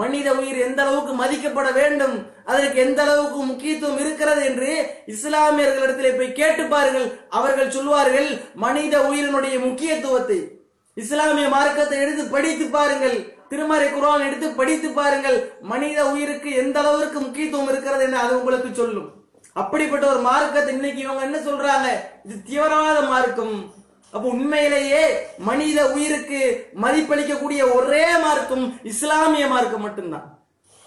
மனித 0.00 0.28
உயிர் 0.40 0.58
எந்த 0.66 0.80
அளவுக்கு 0.82 1.12
மதிக்கப்பட 1.20 1.68
வேண்டும்? 1.80 2.16
அதற்கு 2.50 2.78
எந்த 2.86 3.00
அளவுக்கு 3.06 3.40
முக்கியத்துவம் 3.50 4.00
இருக்கிறது 4.02 4.42
என்று 4.50 4.70
இஸ்லாமியர்களிடத்தில் 5.14 6.18
போய் 6.20 6.38
கேட்டு 6.40 6.64
பாருங்கள். 6.74 7.06
அவர்கள் 7.38 7.74
சொல்வார்கள் 7.76 8.30
மனித 8.66 8.96
உயிரினுடைய 9.10 9.58
முக்கியத்துவத்தை. 9.68 10.40
இஸ்லாமிய 11.02 11.46
மார்க்கத்தை 11.54 11.96
எடுத்து 12.04 12.24
படித்து 12.34 12.64
பாருங்கள். 12.76 13.16
திருமறை 13.50 13.88
குரான் 13.92 14.26
எடுத்து 14.28 14.48
படித்து 14.60 14.88
பாருங்கள். 14.98 15.38
மனித 15.72 15.98
உயிருக்கு 16.12 16.50
எந்த 16.62 16.76
அளவிற்கு 16.82 17.18
முக்கியத்துவம் 17.24 17.70
இருக்கிறது 17.72 18.04
என்று 18.06 18.18
அது 18.24 18.32
உங்களுக்கு 18.40 18.70
சொல்லும். 18.80 19.08
அப்படிப்பட்ட 19.60 20.04
ஒரு 20.12 20.20
மார்க்கத்தை 20.30 20.72
இன்னைக்கு 20.76 21.00
இவங்க 21.04 21.22
என்ன 21.28 21.38
சொல்றாங்க? 21.48 21.88
இது 22.26 22.36
தீவிரவாத 22.48 22.98
மார்க்கம். 23.12 23.56
அப்போ 24.12 24.26
உண்மையிலேயே 24.34 25.02
மனித 25.48 25.80
உயிருக்கு 25.94 26.40
மதிப்பளிக்கக்கூடிய 26.84 27.62
ஒரே 27.78 28.04
மார்க்கம் 28.26 28.64
இஸ்லாமிய 28.92 29.44
மார்க்கம் 29.54 29.84
மட்டும்தான். 29.86 30.28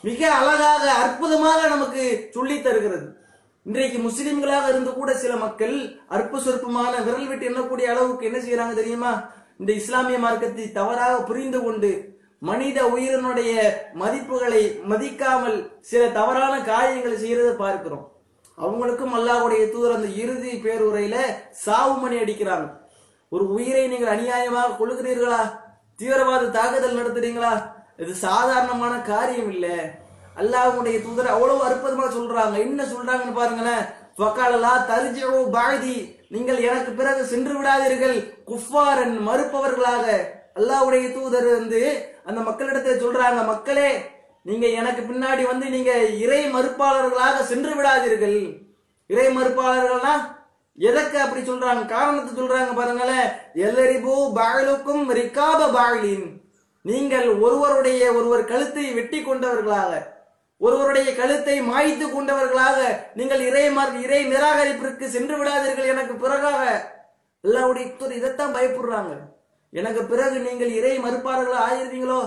மிக 0.08 0.22
அழகாக 0.40 0.86
அற்புதமாக 1.04 1.60
நமக்கு 1.74 2.04
சொல்லி 2.38 2.58
தருகிறது. 2.66 3.06
இன்றைக்கு 3.70 4.00
முஸ்லிம்களாக 4.08 4.66
இருந்து 4.72 4.92
கூட 4.94 5.12
சில 5.22 5.34
மக்கள் 5.44 5.76
அற்ப 6.16 6.40
சொற்பமான 6.46 6.94
விரல் 7.06 7.30
விட்டு 7.30 7.50
எண்ணக்கூடிய 7.52 7.86
அளவுக்கு 7.94 8.28
என்ன 8.30 8.40
செய்யறாங்க 8.46 8.76
தெரியுமா? 8.82 9.12
இந்த 9.64 9.74
இஸ்லாமிய 9.80 10.18
மார்க்கத்தை 10.24 10.64
தவறாக 10.78 11.20
புரிந்து 11.28 11.60
கொண்டு 11.66 11.90
மனித 12.48 12.80
உயிரினுடைய 12.94 13.52
மதிப்புகளை 14.02 14.64
மதிக்காமல் 14.92 15.56
சில 15.90 16.02
தவறான 16.18 16.54
காரியங்களை 16.72 17.18
செய்யறதை 17.22 17.54
பார்க்கிறோம். 17.62 18.04
அவங்களுக்கும் 18.58 19.16
அல்லாஹ்வுடைய 19.20 19.62
தூதர் 19.74 19.96
அந்த 19.98 20.10
இறுதி 20.24 20.52
பேருரையில 20.66 21.16
சாவு 21.66 21.94
மணி 22.02 22.18
அடிக்கிறாங்க. 22.24 22.68
ஒரு 23.32 23.46
உயிரை 23.56 23.86
நீங்கள் 23.94 24.14
அநியாயமாக 24.16 24.76
கொள்கிறீர்களா 24.82 25.42
தீவிரவாத 26.02 26.52
தாக்குதல் 26.58 27.00
நடத்துறீங்களா? 27.00 27.54
இது 28.04 28.14
சாதாரணமான 28.28 28.94
காரியம் 29.12 29.52
இல்ல. 29.56 29.68
அல்லாஹ்வுடைய 30.42 30.98
தூதர் 31.08 31.34
அவ்வளவு 31.36 31.68
அற்புதமா 31.70 32.08
சொல்றாங்க. 32.18 32.58
என்ன 32.68 32.84
சொல்றாங்கன்னு 32.94 33.40
பாருங்களேன். 33.42 33.86
ஃபகாலலா 34.18 34.74
தர்ஜிஉ 34.90 35.38
பாதி 35.56 35.96
நீங்கள் 36.34 36.60
எனக்கு 36.68 36.92
பிறகு 37.00 37.22
சென்று 37.32 37.54
விடாதீர்கள். 37.58 38.18
குஃபாரன் 38.50 39.16
மறுப்பவர்களாக 39.28 40.06
அல்லாஹ்வுடைய 40.60 41.06
தூதர் 41.16 41.48
வந்து 41.58 41.82
அந்த 42.28 42.40
மக்களிடத்தை 42.48 42.94
சொல்றாங்க 43.04 43.40
மக்களே 43.52 43.90
நீங்க 44.50 44.66
எனக்கு 44.80 45.02
பின்னாடி 45.10 45.44
வந்து 45.50 45.66
நீங்க 45.76 45.92
இறை 46.24 46.42
மறுப்பாளர்களாக 46.56 47.44
சென்று 47.52 47.74
விடாதீர்கள். 47.80 48.40
இறை 49.10 49.28
மறுப்பாளர்கள்னா 49.38 50.14
எதற்கு 50.78 51.18
அப்படி 51.24 51.42
சொல்றாங்க? 51.50 51.84
காரணத்தை 51.96 52.32
சொல்றாங்க 52.34 52.72
பாருங்களேன் 52.80 53.28
எல்லரிபு 53.66 54.14
பாயலுக்கும் 54.38 55.04
ரிகாப 55.20 55.60
பாயலின். 55.78 56.26
நீங்கள் 56.86 57.28
ஒருவருடைய 57.46 58.02
ஒருவர் 58.18 58.50
கழுத்தை 58.52 58.86
வெட்டி 58.94 59.20
கொண்டவர்களாக. 59.22 59.92
ஒருவருடைய 60.66 61.10
கழுத்தை 61.16 61.56
மாய்த்து 61.62 62.06
கொண்டவர்களாக 62.10 62.80
நீங்கள் 63.20 63.42
இறை 63.48 63.64
இறை 64.04 64.20
நிராகரிப்பிற்கு 64.26 65.06
சென்று 65.16 65.36
விடாதீர்கள் 65.40 65.92
எனக்கு 65.94 66.14
பிறகாக. 66.14 66.64
அல்லாவுடைய 67.44 67.86
தூதர் 67.98 68.18
இதைத்தான் 68.20 68.56
பயப்படுறாங்க. 68.56 69.14
எனக்கு 69.74 70.02
பிறகு 70.04 70.38
நீங்கள் 70.40 70.72
இறை 70.80 70.94
மறுப்பாளர்களாக 71.00 71.66
ஆயிருவீங்களோ 71.70 72.22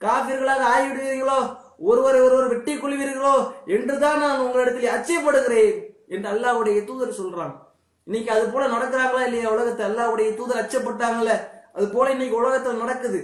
காபிர்களாக 0.00 0.62
ஆகிவிடுவீர்களோ? 0.74 1.38
ஒருவரை 1.78 2.20
ஒருவர் 2.20 2.50
வெட்டி 2.52 2.74
கொள்வீர்களோ? 2.74 3.34
என்றுதான் 3.76 4.18
நான் 4.18 4.42
உங்களிடத்தில் 4.44 4.94
அச்சப்படுகிறேன் 4.96 5.72
என்று 6.08 6.28
அல்லாவுடைய 6.32 6.78
தூதர் 6.84 7.18
சொல்றாங்க 7.20 7.56
இன்னைக்கு 8.06 8.30
அது 8.34 8.44
போல 8.52 8.66
நடக்கிறாங்களா 8.66 9.22
இல்லையா 9.26 9.48
உலகத்தை? 9.50 9.82
அல்லாவுடைய 9.86 10.28
தூதர் 10.36 10.60
அச்சப்பட்டாங்கல்ல. 10.62 11.32
அது 11.72 11.86
போல 11.88 12.10
இன்னைக்கு 12.10 12.36
உலகத்தில் 12.36 12.82
நடக்குது. 12.82 13.20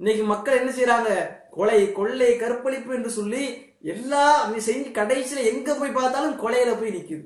இன்னைக்கு 0.00 0.24
மக்கள் 0.24 0.58
என்ன 0.60 0.70
செய்யறாங்க 0.70 1.10
கொலை 1.56 1.80
கொள்ளை 1.98 2.30
கற்பழிப்பு 2.42 2.92
என்று 2.98 3.10
சொல்லி 3.18 3.44
எல்லா 3.92 4.24
செஞ்சு 4.66 4.90
கடைசியில 4.98 5.44
எங்க 5.52 5.74
போய் 5.74 5.96
பார்த்தாலும் 5.98 6.36
கொலையில 6.42 6.70
போய் 6.80 6.94
நிக்குது. 6.96 7.24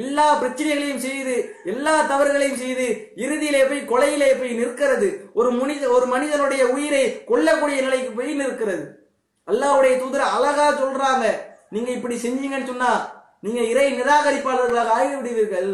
எல்லா 0.00 0.26
பிரச்சனைகளையும் 0.40 1.04
செய்து 1.04 1.34
எல்லா 1.70 1.94
தவறுகளையும் 2.10 2.60
செய்து 2.64 2.86
இறுதியிலே 3.24 3.62
போய் 3.70 3.80
கொலையிலே 3.92 4.28
போய் 4.40 4.58
நிற்கிறது. 4.60 5.08
ஒரு 5.40 5.50
மனித 5.60 5.84
ஒரு 5.96 6.06
மனிதனுடைய 6.14 6.62
உயிரை 6.74 7.04
கொல்லக்கூடிய 7.30 7.78
நிலைக்கு 7.86 8.10
போய் 8.18 8.38
நிற்கிறது. 8.42 8.84
அல்லாவுடைய 9.50 9.94
தூதர் 10.02 10.32
அழகா 10.36 10.66
சொல்றாங்க. 10.82 11.26
நீங்க 11.74 11.90
இப்படி 11.96 12.16
செஞ்சீங்கன்னு 12.24 12.70
சொன்னா 12.72 12.92
நீங்க 13.44 13.60
இறை 13.72 13.86
நிராகரிப்பாளர்களாக 14.00 14.94
ஆகிவிடுவீர்கள். 14.98 15.70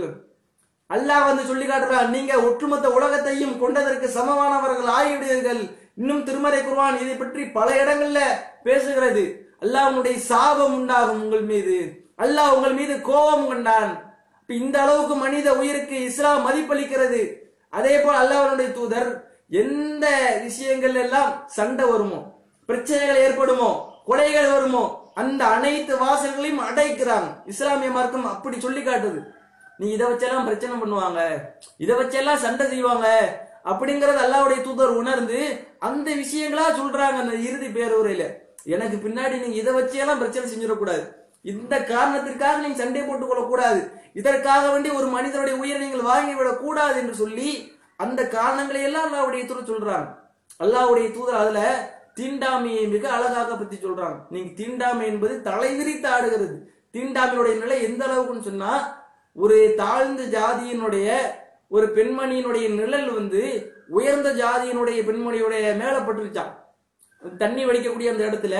அல்லாஹ் 0.94 1.26
வந்து 1.28 1.42
சொல்லி 1.48 1.66
காட்டுறான் 1.68 2.12
நீங்க 2.16 2.34
ஒட்டுமொத்த 2.48 2.86
உலகத்தையும் 2.98 3.58
கொண்டதற்கு 3.62 4.08
சமமானவர்கள் 4.14 4.90
ஆகிவிடுவீர்கள். 4.98 5.62
இன்னும் 6.00 6.24
திருமறை 6.26 6.60
குர்வான் 6.62 7.00
இதை 7.04 7.14
பற்றி 7.20 7.42
பல 7.58 7.68
இடங்கள்ல 7.82 8.20
பேசுகிறது. 8.66 9.24
அல்லாஹனுடைய 9.64 10.16
சாபம் 10.30 10.74
உண்டாகும் 10.78 11.22
உங்கள் 11.24 11.46
மீது. 11.52 11.78
அல்லாஹ் 12.24 12.54
உங்கள் 12.56 12.76
மீது 12.80 12.94
கோபம் 13.08 13.48
கொண்டான். 13.50 13.90
இந்த 14.48 14.76
அளவுக்கு 14.84 15.14
மனித 15.24 15.48
உயிருக்கு 15.60 15.96
இஸ்லாம் 16.10 16.46
மதிப்பளிக்கிறது. 16.48 17.22
அதே 17.78 17.94
போல் 18.02 18.20
அல்லாஹனுடைய 18.22 18.68
தூதர் 18.76 19.10
எந்த 19.62 20.06
விஷயங்கள் 20.46 20.96
எல்லாம் 21.02 21.32
சண்டை 21.56 21.84
வருமோ 21.90 22.20
பிரச்சனைகள் 22.68 23.22
ஏற்படுமோ 23.26 23.70
கொலைகள் 24.08 24.48
வருமோ 24.54 24.84
அந்த 25.20 25.42
அனைத்து 25.56 25.92
வாசல்களையும் 26.04 26.64
அடைக்கிறாங்க 26.68 27.28
இஸ்லாமிய 27.52 27.90
மார்க்கம் 27.96 28.32
அப்படி 28.32 28.56
சொல்லி 28.64 28.82
காட்டுது 28.82 29.20
நீ 29.80 29.86
இதை 29.96 30.04
வச்செல்லாம் 30.10 30.48
பிரச்சனை 30.48 30.74
பண்ணுவாங்க. 30.82 31.20
இதை 31.82 31.94
வச்செல்லாம் 31.98 32.42
சண்டை 32.44 32.64
செய்வாங்க. 32.72 33.08
அப்படிங்கறது 33.68 34.20
அல்லாவுடைய 34.26 34.62
தூதர் 34.62 34.88
உணர்ந்து 34.88 35.66
அந்த 35.78 36.10
விஷயங்களா 36.14 36.62
சொல்றாங்க 36.80 37.18
அந்த 37.20 37.34
இறுதி 37.34 37.66
பேருரையில. 37.66 38.34
எனக்கு 38.64 39.08
பின்னாடி 39.08 39.40
நீங்க 39.40 39.46
இதை 39.46 39.74
வச்செல்லாம் 39.74 40.18
பிரச்சனை 40.18 40.50
செஞ்சிடக்கூடாது. 40.50 41.12
இந்த 41.42 41.82
காரணத்திற்காக 41.82 42.58
நீங்க 42.58 42.76
சண்டை 42.76 43.02
போட்டுக் 43.02 43.28
கொள்ளக்கூடாது. 43.28 43.90
இதற்காக 44.14 44.70
வேண்டி 44.70 44.90
ஒரு 44.90 45.06
மனிதனுடைய 45.06 45.58
உயிரை 45.58 45.88
நீங்கள் 45.88 46.06
வாங்கிவிடக் 46.06 46.56
கூடாது 46.56 47.00
என்று 47.00 47.14
சொல்லி 47.14 47.72
அந்த 47.96 48.28
காரணங்களை 48.28 48.82
எல்லாம் 48.82 49.14
அல்லாவுடைய 49.14 49.46
தூதர் 49.46 49.70
சொல்றாங்க. 49.70 50.14
அல்லாவுடைய 50.62 51.12
தூதர் 51.12 51.34
அதுல 51.34 51.90
தீண்டாமையை 52.20 52.88
மிக 52.88 53.08
அழகாக 53.08 53.56
பத்தி 53.56 53.76
சொல்றாங்க. 53.76 54.16
நீங்க 54.30 54.50
தீண்டாமை 54.56 55.06
என்பது 55.06 55.40
தலைவிரித்து 55.44 56.06
ஆடுகிறது. 56.06 56.72
தீண்டாமையுடைய 56.92 57.58
நிலை 57.58 57.82
எந்த 57.82 58.06
அளவுக்குன்னு 58.06 58.42
சொன்னா 58.42 59.02
ஒரு 59.34 59.74
தாழ்ந்த 59.76 60.22
ஜாதியினுடைய 60.22 61.16
ஒரு 61.70 61.86
பெண்மணியினுடைய 61.96 62.66
நிழல் 62.74 63.08
வந்து 63.12 63.42
உயர்ந்த 63.88 64.28
ஜாதியினுடைய 64.32 64.98
பெண்மணியுடைய 65.08 65.64
மேல 65.76 65.96
பட்டுருச்சான் 65.98 66.52
தண்ணி 67.36 67.62
வடிக்கக்கூடிய 67.66 68.08
அந்த 68.10 68.22
இடத்துல 68.28 68.56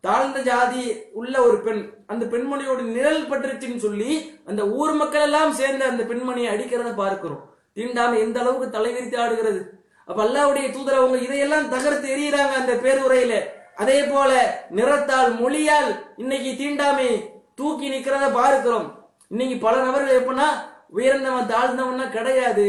தாழ்ந்த 0.00 0.38
ஜாதி 0.40 0.82
உள்ள 1.12 1.34
ஒரு 1.42 1.58
பெண் 1.60 1.82
அந்த 2.06 2.24
பெண்மணியோட 2.32 2.80
நிழல் 2.96 3.28
பட்டுருச்சுன்னு 3.30 3.76
சொல்லி 3.76 4.10
அந்த 4.46 4.62
ஊர் 4.68 4.92
மக்கள் 4.92 5.20
எல்லாம் 5.20 5.52
சேர்ந்து 5.52 5.84
அந்த 5.84 6.02
பெண்மணியை 6.02 6.48
அடிக்கிறத 6.54 6.90
பார்க்கிறோம். 6.94 7.42
தீண்டாமை 7.72 8.18
எந்த 8.20 8.40
அளவுக்கு 8.40 8.66
தலைவிரித்து 8.74 9.16
ஆடுகிறது? 9.18 9.60
அப்ப 10.04 10.18
அல்லாவுடைய 10.24 10.66
தூதர் 10.72 11.00
அவங்க 11.00 11.18
இதையெல்லாம் 11.18 11.68
தகர்த்து 11.68 12.08
எறிகிறாங்க 12.16 12.54
அந்த 12.60 12.74
பேருரையில. 12.84 13.34
அதே 13.76 13.98
போல 14.02 14.32
நிறத்தால் 14.70 15.32
மொழியால் 15.40 15.90
இன்னைக்கு 16.16 16.50
தீண்டாமை 16.58 17.08
தூக்கி 17.54 17.88
நிக்கிறத 17.88 18.26
பார்க்கிறோம். 18.32 18.86
இன்னைக்கு 19.28 19.56
பல 19.58 19.74
நபர்கள் 19.82 20.20
எப்படின்னா 20.20 20.48
உயர்ந்தவன் 20.96 21.50
தாழ்ந்தவன்னா 21.52 22.06
கிடையாது. 22.08 22.66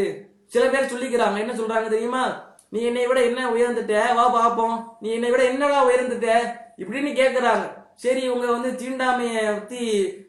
சில 0.54 0.64
பேர் 0.70 0.92
சொல்லிக்கிறாங்க 0.92 1.38
என்ன 1.44 1.54
சொல்றாங்க 1.54 1.88
தெரியுமா? 1.90 2.24
நீ 2.70 2.80
என்னை 2.82 3.08
விட 3.08 3.20
என்ன 3.24 3.42
உயர்ந்துட்ட? 3.52 3.96
வா 4.16 4.26
பாப்போம். 4.36 4.78
நீ 5.02 5.10
என்னை 5.12 5.30
விட 5.30 5.44
என்னடா 5.44 5.80
உயர்ந்துட்ட? 5.90 6.30
இப்படின்னு 6.78 7.12
கேக்குறாங்க. 7.22 7.66
சரி 7.96 8.22
இவங்க 8.22 8.48
வந்து 8.52 8.70
தீண்டாமைய 8.82 9.44
பத்தி 9.48 9.82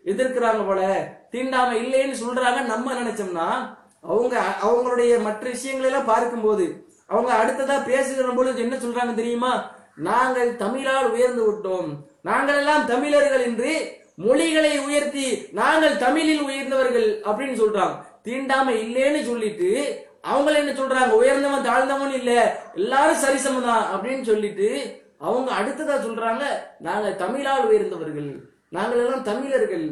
எதிர்க்கிறாங்க 0.05 0.63
போல. 0.67 0.83
தீண்டாமை 1.31 1.77
இல்லைன்னு 1.85 2.17
சொல்றாங்க 2.25 2.61
நம்ம 2.65 2.95
நினைச்சோம்னா 2.95 3.49
அவங்க 4.13 4.35
அவங்களுடைய 4.67 5.13
மற்ற 5.23 5.45
விஷயங்களை 5.51 5.89
எல்லாம் 5.91 6.11
பார்க்கும்போது 6.13 6.67
அவங்க 7.07 7.31
அடுத்ததா 7.41 7.77
பேசுகிற 7.85 8.29
பொழுது 8.37 8.63
என்ன 8.63 8.77
சொல்றாங்க 8.77 9.15
தெரியுமா? 9.15 9.53
நாங்கள் 10.09 10.51
தமிழால் 10.57 11.11
உயர்ந்து 11.11 11.43
விட்டோம். 11.49 11.91
நாங்கள் 12.23 12.57
எல்லாம் 12.57 12.87
தமிழர்கள் 12.87 13.45
என்று 13.49 13.73
மொழிகளை 14.17 14.79
உயர்த்தி 14.79 15.47
நாங்கள் 15.53 15.97
தமிழில் 15.97 16.41
உயர்ந்தவர்கள் 16.41 17.21
அப்படின்னு 17.21 17.61
சொல்றாங்க. 17.63 18.05
தீண்டாமை 18.23 18.75
இல்லைன்னு 18.77 19.25
சொல்லிட்டு 19.25 20.01
அவங்க 20.23 20.51
என்ன 20.51 20.73
சொல்றாங்க? 20.73 21.11
உயர்ந்தவன் 21.11 21.67
தாழ்ந்தவன் 21.67 22.13
இல்ல. 22.13 22.61
எல்லாரும் 22.75 23.23
சரிசமதான் 23.23 23.83
அப்படின்னு 23.95 24.23
சொல்லிட்டு 24.23 25.01
அவங்க 25.19 25.53
அடுத்ததா 25.53 25.97
சொல்றாங்க 25.97 26.43
நாங்க 26.79 27.13
தமிழால் 27.13 27.69
உயர்ந்தவர்கள். 27.69 28.41
நாங்கள் 28.69 28.99
எல்லாம் 28.99 29.23
தமிழர்கள். 29.23 29.91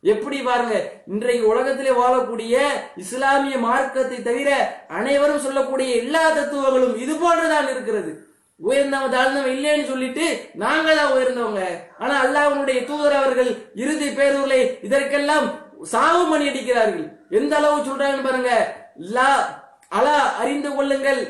எப்படி 0.00 0.42
பாருங்க 0.42 0.92
இன்றைக்கு 1.06 1.46
உலகத்திலே 1.46 1.90
வாழக்கூடிய 1.90 2.58
இஸ்லாமிய 2.96 3.58
மார்க்கத்தை 3.58 4.22
தவிர 4.22 4.80
அனைவரும் 4.88 5.38
சொல்லக்கூடிய 5.38 5.94
எல்லா 5.94 6.30
தத்துவங்களும் 6.30 6.98
இது 6.98 7.14
போன்றுதான் 7.14 7.70
இருக்கிறது. 7.70 8.31
உயர்ந்தவன் 8.62 9.10
தாழ்ந்தவன் 9.10 9.50
இல்லைன்னு 9.50 9.86
சொல்லிட்டு 9.86 10.50
நாங்க 10.54 10.94
தான் 10.94 11.12
உயர்ந்தவங்க. 11.12 11.62
ஆனா 11.98 12.24
அல்லாஹ்வுடைய 12.24 12.84
தூதர் 12.84 13.12
அவர்கள் 13.12 13.50
இறுதி 13.74 14.08
பேரூர்களை 14.08 14.78
இதற்கெல்லாம் 14.82 15.46
சாவு 15.82 16.26
மணி 16.26 16.48
அடிக்கிறார்கள். 16.48 17.06
எந்த 17.30 17.56
அளவு 17.56 17.84
சொல்றாங்கன்னு 17.84 18.22
பாருங்க. 18.22 18.52
லா 18.96 19.30
அலா 19.88 20.36
அறிந்து 20.36 20.74
கொள்ளுங்கள். 20.74 21.20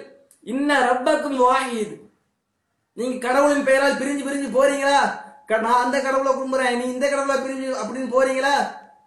இன்ன 0.42 0.80
ரப்பக்கும் 0.80 1.38
வாஹித் 1.40 1.94
நீங்க 2.96 3.28
கடவுளின் 3.28 3.64
பெயரால் 3.64 3.92
பிரிஞ்சு 3.92 4.24
பிரிஞ்சு 4.24 4.48
போறீங்களா? 4.58 4.98
க- 5.46 5.56
நான் 5.56 5.84
அந்த 5.84 6.00
கடவுளை 6.00 6.32
கும்புறேன் 6.32 6.76
நீ 6.76 6.84
இந்த 6.84 7.08
கடவுளை 7.08 7.36
பிரிஞ்சு 7.40 7.68
அப்படின்னு 7.82 8.10
போறீங்களா? 8.12 8.54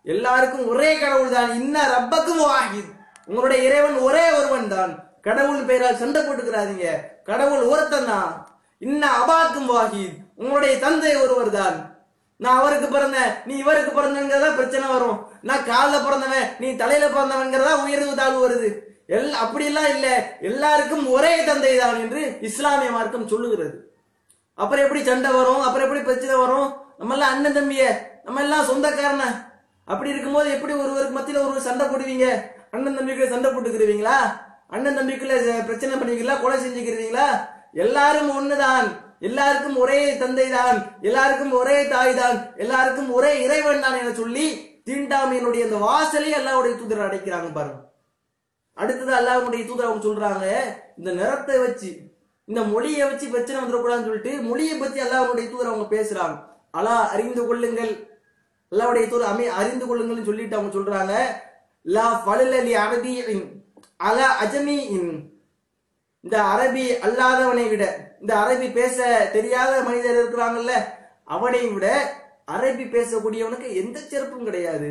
எல்லாருக்கும் 0.04 0.68
ஒரே 0.68 1.00
கடவுள் 1.00 1.30
தான் 1.30 1.54
இன்ன 1.54 1.84
ரப்பக்கும் 1.88 2.44
வாஹித் 2.46 2.92
உங்களுடைய 3.26 3.64
இறைவன் 3.70 3.96
ஒரே 4.00 4.32
ஒருவன் 4.32 4.68
தான் 4.68 4.94
கடவுள் 5.26 5.64
பெயரால் 5.64 5.98
சண்டை 5.98 6.22
போட்டுக்கிறாதீங்க. 6.22 6.88
கடவுள் 7.24 7.62
ஒருத்தன் 7.62 8.06
தான். 8.06 8.58
இன்ன 8.78 9.08
அபாக்கும் 9.20 9.70
வாஹித். 9.72 10.18
உங்களுடைய 10.36 10.80
தந்தை 10.80 11.16
ஒருவர் 11.16 11.50
தான். 11.50 11.78
நான் 12.38 12.58
அவருக்கு 12.58 12.88
பிறந்தேன். 12.88 13.32
நீ 13.46 13.58
இவருக்கு 13.58 13.92
பிறந்தங்கிறதா 13.92 14.56
பிரச்சனை 14.56 14.88
வரும். 14.90 15.28
நான் 15.42 15.66
காலில் 15.66 16.04
பிறந்தவன் 16.04 16.48
நீ 16.60 16.76
தலையில 16.76 17.08
பிறந்தவங்கிறதா 17.08 17.84
உயர்வு 17.84 18.16
தாழ்வு 18.16 18.50
வருது. 18.50 18.70
எல் 19.08 19.34
அப்படிலாம் 19.44 19.90
இல்ல. 19.96 20.08
எல்லாருக்கும் 20.42 21.10
ஒரே 21.10 21.44
தந்தை 21.44 21.78
தான் 21.78 22.00
என்று 22.00 22.38
இஸ்லாமிய 22.42 22.92
மார்க்கம் 22.92 23.28
சொல்லுகிறது. 23.28 23.94
அப்புறம் 24.54 24.84
எப்படி 24.84 25.04
சண்டை 25.04 25.32
வரும்? 25.32 25.62
அப்புறம் 25.62 25.88
எப்படி 25.88 26.02
பிரச்சனை 26.02 26.36
வரும்? 26.36 26.70
நம்ம 26.98 27.14
எல்லாம் 27.14 27.32
அண்ணன் 27.32 27.54
தம்பிய. 27.54 27.86
நம்ம 28.24 28.42
எல்லாம் 28.42 28.66
சொந்தக்காரன. 28.66 29.24
அப்படி 29.86 30.10
இருக்கும்போது 30.10 30.50
எப்படி 30.50 30.74
ஒருவருக்கு 30.74 31.20
மத்தியில 31.20 31.44
ஒருவர் 31.44 31.68
சண்டை 31.70 31.86
போடுவீங்க? 31.88 32.28
அண்ணன் 32.72 32.96
தம்பிக்கு 32.96 33.30
சண்டை 33.30 33.52
போட்டுக்கிறீங்களா 33.52 34.18
அண்ணன் 34.70 34.98
தம்பிக்குள்ள 34.98 35.34
ச- 35.42 35.66
பிரச்சனை 35.66 35.96
பண்ணுவீங்களா 35.98 36.42
கொலை 36.42 36.58
செஞ்சுக்கிறீங்களா? 36.60 37.28
எல்லாரும் 37.74 38.38
ஒண்ணுதான். 38.38 38.88
எல்லாருக்கும் 39.20 39.78
ஒரே 39.78 40.18
தந்தை 40.18 40.50
தான் 40.50 41.00
எல்லாருக்கும் 41.02 41.52
ஒரே 41.52 41.88
தாய் 41.88 42.14
தான் 42.14 42.54
எல்லாருக்கும் 42.56 43.12
ஒரே 43.12 43.44
இறைவன் 43.44 43.80
தான் 43.80 43.98
என 43.98 44.14
சொல்லி 44.14 44.46
தீண்டாமையினுடைய 44.86 45.64
அந்த 45.64 45.76
வாசலே 45.76 46.34
அல்லாவுடைய 46.34 46.78
தூதர் 46.78 47.06
அடைக்கிறாங்க 47.08 47.54
பாருங்க. 47.54 47.80
அடுத்தது 48.78 49.14
அல்லாவுடைய 49.16 49.68
தூதர் 49.68 49.86
அவங்க 49.86 50.08
சொல்றாங்க 50.08 50.46
இந்த 50.98 51.12
நிறத்தை 51.12 51.58
வச்சு 51.58 51.90
இந்த 52.48 52.64
மொழியை 52.64 53.08
வச்சு 53.08 53.30
பிரச்சனை 53.30 53.64
வந்துடக்கூடாதுன்னு 53.64 54.04
சொல்லிட்டு 54.04 54.42
மொழியை 54.42 54.78
பத்தி 54.78 55.00
அல்லாவுடைய 55.00 55.50
தூதர் 55.50 55.68
அவங்க 55.68 55.96
பேசுறாங்க. 55.96 56.36
அலா 56.72 57.10
அறிந்து 57.10 57.48
கொள்ளுங்கள். 57.48 57.94
அல்லாவுடைய 58.72 59.10
தூதர் 59.10 59.28
அமை 59.28 59.48
அறிந்து 59.48 59.86
கொள்ளுங்கள்னு 59.86 60.26
சொல்லிட்டு 60.26 60.56
அவங்க 60.56 60.78
சொல்றாங்க. 60.78 61.14
லா 61.86 62.24
ஃபலலி 62.26 62.74
அரபியின் 62.76 63.65
அல 64.00 64.20
அஜமி 64.44 64.78
இந்த 66.24 66.36
அரபி 66.54 66.86
அல்லாதவனை 67.06 67.66
விட 67.72 67.84
இந்த 68.22 68.32
அரபி 68.44 68.68
பேச 68.78 68.98
தெரியாத 69.36 69.74
மனிதர் 69.88 70.20
இருக்கிறாங்கல்ல 70.20 70.76
அவனை 71.36 71.64
விட 71.74 71.88
அரபி 72.56 72.86
பேசக்கூடியவனுக்கு 72.96 73.68
எந்த 73.82 73.98
சிறப்பும் 74.10 74.48
கிடையாது. 74.48 74.90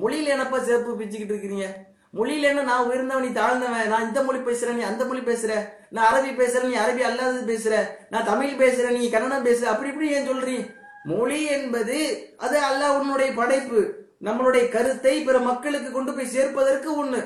மொழியில 0.00 0.32
என்னப்பா 0.34 0.58
சிறப்பு 0.66 0.92
பிச்சுக்கிட்டு 0.98 1.34
இருக்கிறீங்க? 1.34 1.66
மொழியில 2.18 2.48
என்ன 2.50 2.62
நான் 2.68 2.86
உயர்ந்தவன் 2.88 3.24
நீ 3.26 3.30
தாழ்ந்தவன் 3.38 3.90
நான் 3.92 4.06
இந்த 4.08 4.20
மொழி 4.26 4.40
பேசுறேன் 4.46 4.78
நீ 4.78 4.84
அந்த 4.90 5.02
மொழி 5.04 5.22
பேசுற 5.28 5.52
நான் 5.94 6.08
அரபி 6.10 6.30
பேசுறேன் 6.40 6.70
நீ 6.70 6.76
அரபி 6.84 7.02
அல்லாதது 7.08 7.42
பேசுற 7.50 7.74
நான் 8.12 8.28
தமிழ் 8.30 8.60
பேசுறேன் 8.62 8.96
நீ 8.98 9.08
கன்னடம் 9.14 9.46
பேசுற 9.48 9.66
அப்படி 9.72 9.90
இப்படி 9.92 10.08
ஏன் 10.18 10.28
சொல்றீ? 10.30 10.56
மொழி 11.10 11.40
என்பது 11.56 11.98
அது 12.44 12.56
அல்லாஹ் 12.68 12.96
உன்னுடைய 13.00 13.30
படைப்பு 13.40 13.80
நம்மளுடைய 14.28 14.64
கருத்தை 14.68 15.14
பிற 15.26 15.36
மக்களுக்கு 15.50 15.90
கொண்டு 15.92 16.12
போய் 16.14 16.34
சேர்ப்பதற்கு 16.36 16.88
ஒண்ணு. 17.02 17.20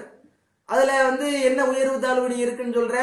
அதுல 0.72 0.90
வந்து 1.08 1.28
என்ன 1.48 1.60
உயர்வு 1.72 1.98
தாழ்வு 2.04 2.36
இருக்குன்னு 2.44 2.78
சொல்ற? 2.80 2.98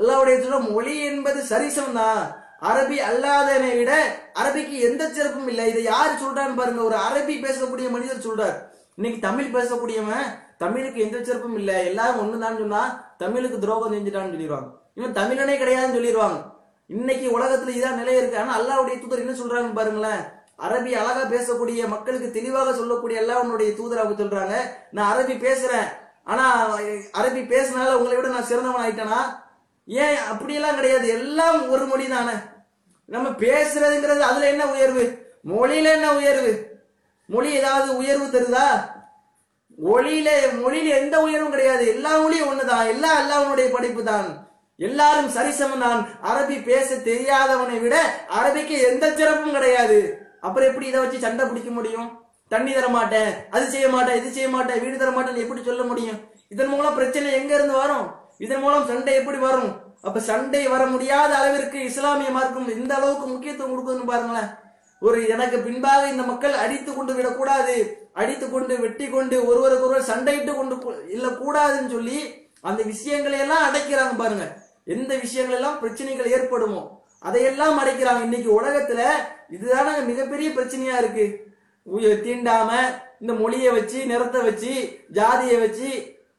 அல்லாவுடைய 0.00 0.36
சொல்ற 0.40 0.58
மொழி 0.72 0.94
என்பது 1.10 1.40
சரிசம் 1.50 1.96
தான். 2.00 2.22
அரபி 2.70 2.96
அல்லாதனை 3.10 3.70
விட 3.78 3.92
அரபிக்கு 4.40 4.76
எந்த 4.88 5.02
சிறப்பும் 5.08 5.48
இல்லை. 5.50 5.64
இதை 5.70 5.82
யாரு 5.92 6.14
சொல்றான்னு 6.22 6.58
பாருங்க. 6.60 6.82
ஒரு 6.88 6.96
அரபி 7.08 7.34
பேசக்கூடிய 7.44 7.88
மனிதர் 7.94 8.26
சொல்றார். 8.26 8.56
இன்னைக்கு 8.98 9.20
தமிழ் 9.28 9.54
பேசக்கூடியவன் 9.56 10.28
தமிழுக்கு 10.62 11.00
எந்த 11.06 11.18
சிறப்பும் 11.22 11.56
இல்லை. 11.60 11.76
எல்லாரும் 11.86 12.20
ஒண்ணுதான் 12.22 12.60
சொன்னா 12.60 12.82
தமிழுக்கு 13.18 13.58
துரோகம் 13.64 13.94
செஞ்சுட்டான்னு 13.94 14.34
சொல்லிடுவாங்க. 14.34 14.68
இவன் 14.98 15.16
தமிழனே 15.20 15.54
கிடையாதுன்னு 15.62 15.98
சொல்லிடுவாங்க. 15.98 16.38
இன்னைக்கு 16.86 17.26
உலகத்துல 17.38 17.76
இதான் 17.78 18.00
நிலை 18.00 18.16
இருக்கு. 18.16 18.38
ஆனா 18.38 18.52
அல்லாவுடைய 18.58 18.96
தூதர் 19.00 19.24
என்ன 19.24 19.36
சொல்றாங்கன்னு 19.40 19.78
பாருங்களேன். 19.80 20.22
அரபி 20.66 20.92
அழகா 21.00 21.22
பேசக்கூடிய 21.34 21.88
மக்களுக்கு 21.94 22.30
தெளிவாக 22.30 22.74
சொல்லக்கூடிய 22.74 23.20
அல்லாஹ்வுடைய 23.22 23.70
தூதர் 23.76 24.02
அவங்க 24.02 24.22
சொல்றாங்க. 24.22 24.56
நான் 24.90 25.10
அரபி 25.12 25.34
பேசுறேன். 25.46 25.88
ஆனா 26.26 26.76
அரபி 27.18 27.42
பேசினால 27.52 27.92
உங்களை 27.92 28.16
விட 28.16 28.28
நான் 28.28 28.44
சிறந்தவன் 28.44 28.84
ஆயிட்டேனா 28.84 29.20
ஏன் 29.84 30.16
அப்படியெல்லாம் 30.16 30.74
கிடையாது. 30.74 31.08
எல்லாம் 31.08 31.70
ஒரு 31.70 31.86
மொழி 31.86 32.08
தானே. 32.08 32.32
நம்ம 33.04 33.28
பேசுறதுங்கிறது 33.28 34.18
அதுல 34.18 34.48
என்ன 34.48 34.66
உயர்வு? 34.66 35.34
மொழியில 35.46 35.82
என்ன 35.82 36.14
உயர்வு? 36.14 36.80
மொழி 37.26 37.50
ஏதாவது 37.50 37.96
உயர்வு 37.96 38.26
தருதா? 38.26 38.94
மொழியில 39.84 40.28
மொழியில 40.64 40.88
எந்த 40.88 41.20
உயர்வும் 41.20 41.50
கிடையாது. 41.50 41.86
எல்லா 41.86 42.18
மொழியும் 42.18 42.50
ஒண்ணுதான். 42.52 42.86
எல்லா 42.86 43.18
எல்லாவனுடைய 43.18 43.70
படைப்பு 43.70 44.04
தான். 44.04 44.48
எல்லாரும் 44.76 45.30
சரிசமம் 45.30 45.78
தான். 45.78 46.08
அரபி 46.24 46.62
பேச 46.62 46.94
தெரியாதவனை 46.94 47.80
விட 47.80 48.24
அரபிக்கு 48.28 48.82
எந்த 48.82 49.14
சிறப்பும் 49.14 49.52
கிடையாது. 49.52 50.18
அப்புறம் 50.40 50.68
எப்படி 50.68 50.86
இதை 50.86 51.00
வச்சு 51.00 51.18
சண்டை 51.18 51.46
பிடிக்க 51.46 51.70
முடியும்? 51.70 52.25
தண்ணி 52.52 52.72
தர 52.72 52.88
மாட்டேன் 52.96 53.30
அது 53.54 53.64
செய்ய 53.74 53.86
மாட்டேன் 53.94 54.18
இது 54.20 54.28
செய்ய 54.36 54.48
மாட்டேன் 54.56 54.82
வீடு 54.82 54.96
தர 55.00 55.12
மாட்டேன்னு 55.16 55.44
எப்படி 55.44 55.62
சொல்ல 55.68 55.82
முடியும்? 55.90 56.18
இதன் 56.54 56.70
மூலம் 56.72 56.96
பிரச்சனை 56.98 57.32
எங்க 57.38 57.52
இருந்து 57.54 57.74
வரும்? 57.82 58.06
இதன் 58.44 58.62
மூலம் 58.64 58.86
சண்டை 58.90 59.14
எப்படி 59.20 59.38
வரும்? 59.46 59.70
அப்ப 60.06 60.18
சண்டை 60.28 60.62
வர 60.74 60.82
முடியாத 60.92 61.30
அளவிற்கு 61.38 61.78
இஸ்லாமிய 61.90 62.30
மார்க்கம் 62.36 62.68
இந்த 62.78 62.92
அளவுக்கு 62.98 63.26
முக்கியத்துவம் 63.32 63.72
கொடுக்குதுன்னு 63.72 64.10
பாருங்களேன். 64.10 64.50
ஒரு 65.02 65.18
எனக்கு 65.34 65.56
பின்பாக 65.64 66.02
இந்த 66.12 66.22
மக்கள் 66.28 66.54
அடித்து 66.64 66.90
கொண்டு 66.92 67.12
விடக்கூடாது 67.16 67.74
அடித்து 68.20 68.46
கொண்டு 68.50 68.74
வெட்டி 68.84 69.06
கொண்டு 69.14 69.36
ஒருவருக்கு 69.48 69.86
ஒருவர் 69.88 70.10
சண்டையிட்டு 70.10 70.52
கொண்டு 70.58 70.76
இல்ல 71.16 71.26
கூடாதுன்னு 71.40 71.90
சொல்லி 71.96 72.20
அந்த 72.68 72.80
விஷயங்களை 72.92 73.38
எல்லாம் 73.44 73.66
அடைக்கிறாங்க 73.68 74.14
பாருங்க. 74.22 74.46
எந்த 74.94 75.12
விஷயங்கள் 75.24 75.58
எல்லாம் 75.58 75.80
பிரச்சனைகள் 75.82 76.32
ஏற்படுமோ 76.36 76.82
அதையெல்லாம் 77.28 77.80
அடைக்கிறாங்க. 77.82 78.22
இன்னைக்கு 78.28 78.50
உலகத்துல 78.60 79.02
இதுதான 79.56 79.96
மிகப்பெரிய 80.10 80.48
பிரச்சனையா 80.56 80.96
இருக்கு. 81.02 81.26
தீண்டாம 81.86 82.70
இந்த 83.20 83.32
மொழியை 83.32 83.70
வச்சு 83.72 83.98
நிறத்தை 84.06 84.40
வச்சு 84.42 84.72
ஜாதியை 85.08 85.56
வச்சு 85.60 85.90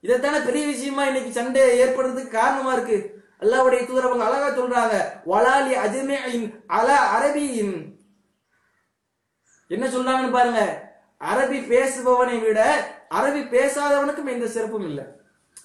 இதைத்தானே 0.03 0.45
பெரிய 0.45 0.63
விஷயமா 0.67 1.03
இன்னைக்கு 1.05 1.31
சண்டை 1.31 1.61
ஏற்படுறதுக்கு 1.83 2.31
காரணமா 2.31 2.73
இருக்கு? 2.73 2.97
அல்லாவுடைய 3.41 3.81
தூதரவங்க 3.87 4.25
அழகா 4.27 4.49
சொல்றாங்க 4.49 4.95
வலாலி 5.25 5.73
அஜ்மீஇன் 5.75 6.45
அல 6.67 6.87
அரபியின். 7.17 7.75
என்ன 9.69 9.85
சொல்றாங்கன்னு 9.87 10.37
பாருங்க 10.37 10.61
அரபி 11.21 11.59
பேசுபவனை 11.69 12.37
விட 12.39 12.59
அரபி 13.09 13.41
பேசாதவனுக்கும் 13.53 14.33
எந்த 14.35 14.47
சிறப்பும் 14.47 14.87
இல்லை. 14.89 15.05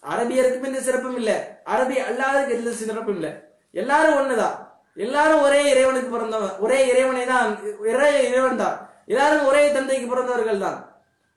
அரபியருக்கும் 0.02 0.68
எந்த 0.70 0.80
சிறப்பும் 0.80 1.16
இல்லை. 1.16 1.36
அரபி 1.66 1.96
அல்லாததுக்கு 2.08 2.56
எந்த 2.58 2.70
சிறப்பும் 2.70 3.14
இல்லை. 3.14 3.32
எல்லாரும் 3.74 4.18
ஒண்ணுதான். 4.20 4.56
எல்லாரும் 4.96 5.42
ஒரே 5.42 5.60
இறைவனுக்கு 5.72 6.10
பிறந்தவன் 6.14 6.56
ஒரே 6.58 6.78
இறைவனை 6.92 7.26
தான் 7.26 7.50
ஒரே 7.78 8.10
இறைவன் 8.28 8.62
தான். 8.64 8.78
எல்லாரும் 9.08 9.46
ஒரே 9.50 9.62
தந்தைக்கு 9.76 10.06
பிறந்தவர்கள் 10.12 10.64
தான். 10.66 10.78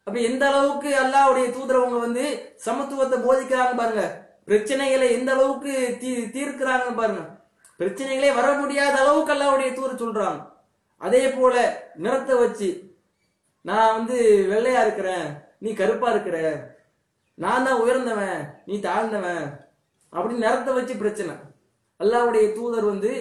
அப்ப 0.08 0.18
எந்த 0.30 0.44
அளவுக்கு 0.52 0.90
அல்லாவுடைய 1.04 1.46
தூதரவங்க 1.56 2.00
வந்து 2.06 2.26
சமத்துவத்தை 2.66 3.18
போதிக்கிறாங்க 3.28 3.76
பாருங்க. 3.82 4.04
பிரச்சனைகளை 4.50 5.08
எந்த 5.18 5.30
அளவுக்கு 5.36 5.74
தீ 6.02 6.12
தீர்க்கிறாங்க 6.36 6.90
பாருங்க. 7.00 7.24
பிரச்சனைகளே 7.80 8.30
வர 8.40 8.50
முடியாத 8.60 8.96
அளவுக்கு 9.04 9.34
அல்லாவுடைய 9.36 9.70
தூதர் 9.78 10.04
சொல்றாங்க. 10.04 10.42
அதே 11.02 11.24
போல 11.38 11.56
நிறத்தை 12.04 12.36
வச்சு 12.44 12.70
நான் 13.70 13.96
வந்து 13.98 14.18
வெள்ளையா 14.52 14.82
இருக்கிறேன் 14.86 15.28
நீ 15.64 15.70
கருப்பா 15.80 16.10
இருக்கிற 16.14 16.38
நான் 17.44 17.66
தான் 17.68 17.82
உயர்ந்தவன் 17.84 18.40
நீ 18.68 18.76
தாழ்ந்தவன் 18.88 19.46
அப்படின்னு 20.14 20.46
நிறத்தை 20.46 20.74
வச்சு 20.76 20.94
பிரச்சனை. 21.02 21.34
அல்லாவுடைய 22.00 22.46
தூதர் 22.58 22.92
வந்து 22.92 23.12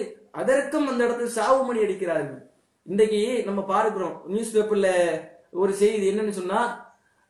அதற்கும் 0.41 0.87
அந்த 0.91 1.01
இடத்துல 1.05 1.33
சாவு 1.37 1.59
மணி 1.67 1.83
அடிக்கிறார்கள். 1.85 2.41
இன்றைக்கு 2.87 3.41
நம்ம 3.45 3.61
பார்க்கிறோம் 3.61 4.21
நியூஸ் 4.25 4.57
பேப்பர்ல 4.57 4.89
ஒரு 5.51 5.73
செய்தி 5.73 6.07
என்னன்னு 6.11 6.29
சொன்னா 6.29 6.59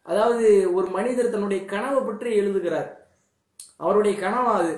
அதாவது 0.02 0.74
ஒரு 0.74 0.88
மனிதர் 0.88 1.30
தன்னுடைய 1.30 1.66
கனவை 1.66 2.02
பற்றி 2.02 2.36
எழுதுகிறார். 2.36 2.90
அவருடைய 3.78 4.20
கனவா 4.20 4.54
அது? 4.54 4.74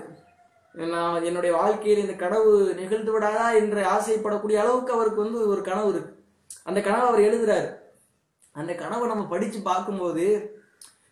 நான் 0.73 1.23
என்னுடைய 1.23 1.55
வாழ்க்கையில் 1.55 2.01
இந்த 2.01 2.13
கனவு 2.13 2.73
நிகழ்ந்து 2.75 3.19
விடாதா 3.19 3.53
என்று 3.53 3.81
ஆசைப்படக்கூடிய 3.83 4.55
அளவுக்கு 4.55 4.93
அவருக்கு 4.93 5.23
வந்து 5.23 5.47
ஒரு 5.47 5.61
கனவு 5.61 5.89
இருக்கு. 5.89 6.23
அந்த 6.63 6.81
கனவை 6.81 7.07
அவர் 7.07 7.19
எழுதுறாரு. 7.19 7.69
அந்த 8.51 8.73
கனவை 8.73 9.07
நம்ம 9.07 9.25
படிச்சு 9.25 9.61
பார்க்கும்போது 9.61 10.27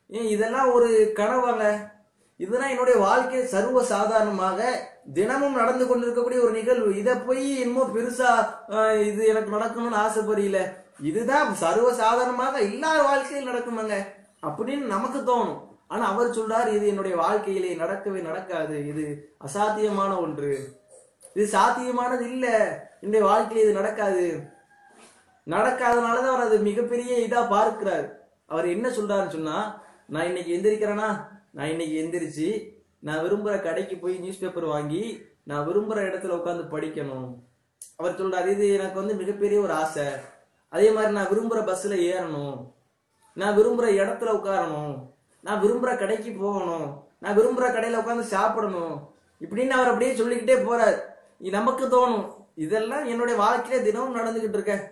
ஏன் 0.08 0.28
இதெல்லாம் 0.28 0.72
ஒரு 0.72 1.12
கனவாங்க. 1.16 1.92
இதெல்லாம் 2.38 2.70
என்னுடைய 2.70 3.00
வாழ்க்கை 3.00 3.46
சர்வ 3.46 3.84
சாதாரணமாக 3.84 4.60
தினமும் 5.14 5.56
நடந்து 5.56 5.88
கொண்டிருக்கக்கூடிய 5.88 6.42
ஒரு 6.42 6.52
நிகழ்வு. 6.52 6.98
இதை 6.98 7.16
போய் 7.16 7.60
இன்னும் 7.60 7.96
பெருசா 7.96 8.32
இது 9.02 9.26
எனக்கு 9.26 9.56
நடக்கணும்னு 9.56 10.02
ஆசைப்படியில 10.06 10.74
இதுதான் 11.02 11.54
சர்வ 11.54 11.94
சாதாரணமாக 11.94 12.60
எல்லார் 12.60 13.04
வாழ்க்கையில் 13.04 13.50
நடக்குமாங்க. 13.50 14.06
அப்படின்னு 14.42 14.78
நமக்கு 14.78 15.20
தோணும். 15.20 15.62
ஆனா 15.88 16.12
அவர் 16.12 16.30
சொல்றாரு 16.30 16.74
இது 16.74 16.88
என்னுடைய 16.88 17.18
வாழ்க்கையிலே 17.18 17.76
நடக்கவே 17.76 18.22
நடக்காது. 18.22 18.88
இது 18.88 19.36
அசாத்தியமான 19.48 20.20
ஒன்று. 20.20 20.82
இது 21.34 21.60
சாத்தியமானது 21.60 22.22
இல்ல. 22.22 22.48
இந்த 23.02 23.20
வாழ்க்கையில 23.20 23.56
இது 23.56 23.72
நடக்காது. 23.72 24.42
நடக்காதனாலதான் 25.46 26.34
அவர் 26.34 26.48
அது 26.48 26.58
மிகப்பெரிய 26.60 27.28
இதா 27.28 27.50
பார்க்கிறார். 27.50 28.28
அவர் 28.46 28.68
என்ன 28.68 28.90
சொல்றாருன்னு 28.90 29.30
சொன்னா 29.30 29.82
நான் 30.08 30.26
இன்னைக்கு 30.26 30.56
எந்திரிக்கிறேனா? 30.56 31.28
நான் 31.52 31.70
இன்னைக்கு 31.70 31.96
எந்திரிச்சு 32.02 32.75
நான் 33.06 33.24
விரும்புகிற 33.24 33.62
கடைக்கு 33.62 33.96
போய் 33.96 34.18
நியூஸ் 34.18 34.40
பேப்பர் 34.40 34.64
வாங்கி 34.64 35.22
நான் 35.44 35.68
விரும்புகிற 35.68 36.00
இடத்துல 36.06 36.38
உட்காந்து 36.38 36.64
படிக்கணும். 36.72 37.36
அவர் 37.96 38.22
சொல்றாரு 38.22 38.48
இது 38.48 38.74
எனக்கு 38.74 39.00
வந்து 39.00 39.14
மிகப்பெரிய 39.14 39.60
ஒரு 39.60 39.74
ஆசை. 39.74 40.06
அதே 40.70 40.92
மாதிரி 40.92 41.14
நான் 41.14 41.28
விரும்புகிற 41.28 41.66
பஸ்ஸில் 41.66 42.14
ஏறணும். 42.14 42.72
நான் 43.34 43.58
விரும்புகிற 43.58 43.90
இடத்துல 44.02 44.32
உட்காரணும். 44.38 45.14
நான் 45.42 45.64
விரும்புகிற 45.64 45.98
கடைக்கு 45.98 46.32
போகணும். 46.32 47.04
நான் 47.20 47.38
விரும்புகிற 47.38 47.74
கடையில் 47.74 48.00
உட்காந்து 48.00 48.20
சாப்பிடணும். 48.20 49.14
இப்படின்னு 49.40 49.70
அவர் 49.70 49.88
அப்படியே 49.88 50.16
சொல்லிக்கிட்டே 50.16 50.62
போறார். 50.62 51.00
இது 51.40 51.58
நமக்கு 51.58 51.86
தோணும். 51.88 52.34
இதெல்லாம் 52.56 53.06
என்னுடைய 53.06 53.42
வாழ்க்கையில 53.42 53.82
தினமும் 53.82 54.16
நடந்துகிட்டு 54.16 54.58
இருக்க. 54.58 54.92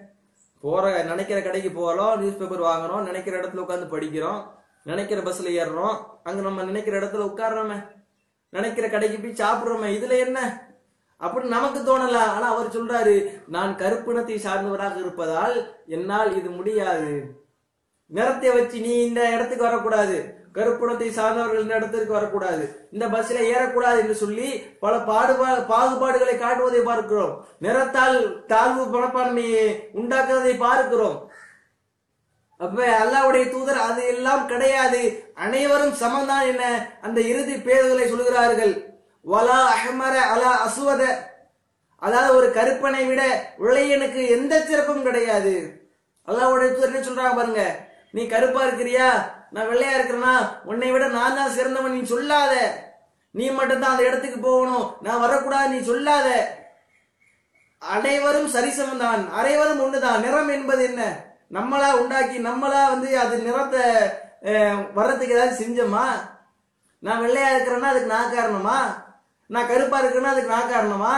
போற 0.61 1.03
நினைக்கிற 1.03 1.41
கடைக்கு 1.41 1.71
போகிறோம் 1.71 2.19
நியூஸ் 2.19 2.37
பேப்பர் 2.37 2.61
வாங்குறோம் 2.61 3.03
நினைக்கிற 3.03 3.41
இடத்துல 3.41 3.63
உட்காந்து 3.65 3.93
படிக்கிறோம் 3.93 4.47
நினைக்கிற 4.83 5.21
பஸ்ல 5.21 5.49
ஏறுறோம். 5.49 5.95
அங்க 6.23 6.41
நம்ம 6.41 6.63
நினைக்கிற 6.63 6.99
இடத்துல 6.99 7.31
உட்கார்றோமே. 7.31 8.01
நினைக்கிற 8.53 8.89
கடைக்கு 8.89 9.17
போய் 9.17 9.41
சாப்பிடுறோமே 9.41 9.89
இதுல 9.97 10.17
என்ன? 10.25 10.39
அப்படின்னு 11.21 11.55
நமக்கு 11.55 11.79
தோணலாம் 11.79 12.31
ஆனா 12.35 12.47
அவர் 12.53 12.73
சொல்றாரு 12.75 13.15
நான் 13.47 13.71
கருப்பினத்தை 13.79 14.35
சார்ந்தவராக 14.45 14.97
இருப்பதால் 14.97 15.55
என்னால் 15.85 16.37
இது 16.37 16.49
முடியாது. 16.49 17.13
நிறத்தை 18.11 18.49
வச்சு 18.49 18.79
நீ 18.79 18.93
இந்த 19.05 19.21
இடத்துக்கு 19.29 19.63
வரக்கூடாது. 19.63 20.41
கருப்புணத்தை 20.53 21.07
சார்ந்தவர்கள் 21.09 21.61
இந்த 21.61 21.75
இடத்திற்கு 21.75 22.13
வரக்கூடாது. 22.13 22.87
இந்த 22.91 23.05
பஸ்ல 23.07 23.37
ஏறக்கூடாது 23.53 23.99
என்று 23.99 24.15
சொல்லி 24.15 24.49
பல 24.83 24.93
பாடுபா 24.97 25.47
பாகுபாடுகளை 25.71 26.35
காட்டுவதை 26.37 26.81
பார்க்கிறோம். 26.83 27.33
நிறத்தால் 27.59 28.45
தாழ்வு 28.45 28.83
மனப்பான்மையை 28.95 29.65
உண்டாக்குவதை 29.93 30.53
பார்க்கிறோம். 30.57 31.17
அப்ப 32.63 32.79
அல்லாவுடைய 33.01 33.43
தூதர் 33.53 33.79
அது 33.87 34.01
எல்லாம் 34.13 34.43
கிடையாது. 34.51 35.01
அனைவரும் 35.45 35.95
சமம்தான் 36.01 36.45
என்ன 36.51 36.63
அந்த 37.05 37.19
இறுதி 37.31 37.55
பேர்களை 37.67 38.05
சொல்கிறார்கள் 38.13 38.73
வலா 39.25 39.59
அஹமர 39.75 40.13
அலா 40.33 40.51
அசுவத 40.65 41.03
அதாவது 42.05 42.31
ஒரு 42.37 42.47
கருப்பனை 42.57 43.03
விட 43.09 43.23
உழையனுக்கு 43.65 44.21
எந்த 44.37 44.53
சிறப்பும் 44.69 45.05
கிடையாது. 45.07 45.53
அல்லாவுடைய 46.27 46.69
தூதர் 46.73 46.91
என்ன 46.91 47.03
சொல்றாங்க 47.07 47.35
பாருங்க. 47.37 47.63
நீ 48.15 48.21
கருப்பா 48.33 48.61
இருக்கிறியா? 48.65 49.07
நான் 49.53 49.69
வெள்ளையா 49.69 49.93
இருக்கிறேனா? 49.97 50.33
உன்னை 50.71 50.89
விட 50.91 51.05
நான் 51.17 51.37
தான் 51.39 51.55
சிறந்தவன். 51.57 51.95
நீ 51.97 52.01
சொல்லாத. 52.13 52.53
நீ 53.35 53.45
மட்டும்தான் 53.49 53.93
அந்த 53.93 54.03
இடத்துக்கு 54.09 54.39
போகணும். 54.39 54.85
நான் 55.05 55.23
வரக்கூடாது. 55.25 55.69
நீ 55.73 55.79
சொல்லாத. 55.91 56.27
அனைவரும் 57.81 58.49
சரிசமம் 58.55 59.03
தான் 59.05 59.23
அனைவரும் 59.39 59.83
ஒண்ணுதான். 59.85 60.21
நிறம் 60.25 60.51
என்பது 60.57 60.83
என்ன? 60.89 61.03
நம்மளா 61.55 61.89
உண்டாக்கி 62.01 62.37
நம்மளா 62.49 62.81
வந்து 62.93 63.09
அது 63.23 63.35
நிறத்தை 63.47 63.83
வர்றதுக்கு 64.97 65.35
ஏதாவது 65.35 65.59
செஞ்சோமா? 65.61 66.05
நான் 67.05 67.21
வெள்ளையா 67.23 67.49
இருக்கிறேன்னா 67.53 67.91
அதுக்கு 67.91 68.13
நான் 68.15 68.35
காரணமா? 68.35 68.77
நான் 69.53 69.69
கருப்பா 69.71 69.97
இருக்கிறேன்னா 70.01 70.33
அதுக்கு 70.33 70.53
நான் 70.55 70.71
காரணமா? 70.73 71.15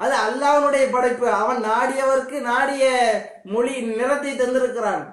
அது 0.00 0.14
அல்லாவனுடைய 0.26 0.84
படைப்பு. 0.90 1.26
அவன் 1.42 1.60
நாடியவருக்கு 1.64 2.38
நாடிய 2.50 2.84
மொழி 3.52 3.74
நிறத்தை 4.00 4.32
தந்திருக்கிறான். 4.40 5.04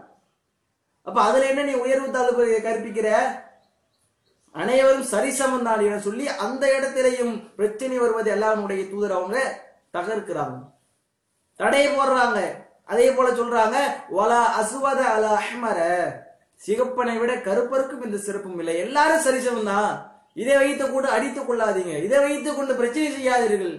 அப்ப 1.08 1.18
அதுல 1.22 1.48
என்ன 1.52 1.64
நீ 1.64 1.74
உயர்வு 1.86 2.10
தாழ்வு 2.12 2.46
கற்பிக்கிற? 2.66 3.10
அனைவரும் 4.56 5.08
சரிசமம் 5.12 5.68
தான் 5.68 5.86
என 5.86 6.00
சொல்லி 6.08 6.26
அந்த 6.46 6.64
இடத்திலையும் 6.78 7.34
பிரச்சனை 7.56 7.96
வருவது 7.98 8.30
எல்லாருடைய 8.32 8.84
தூதர் 8.90 9.16
அவங்க 9.20 9.38
தகர்க்கிறாங்க. 9.96 10.58
தடையை 11.60 11.88
போடுறாங்க. 11.92 12.40
அதே 12.86 13.12
போல 13.12 13.30
சொல்றாங்க 13.30 13.78
ஒலா 14.10 14.42
அசுவத 14.62 15.02
அல 15.16 15.26
அஹ்மர. 15.40 15.80
சிகப்பனை 16.62 17.18
விட 17.18 17.34
கருப்பருக்கும் 17.34 18.06
இந்த 18.06 18.18
சிறப்பும் 18.18 18.60
இல்லை. 18.60 18.76
எல்லாரும் 18.78 19.26
சரிசமம் 19.28 19.70
தான். 19.74 19.94
இதை 20.34 20.58
வைத்து 20.58 20.92
கொண்டு 20.92 21.10
அடித்துக் 21.10 21.48
கொள்ளாதீங்க. 21.50 22.04
இதை 22.04 22.20
வைத்து 22.20 22.56
கொண்டு 22.56 22.76
பிரச்சனை 22.76 23.12
செய்யாதீர்கள். 23.12 23.76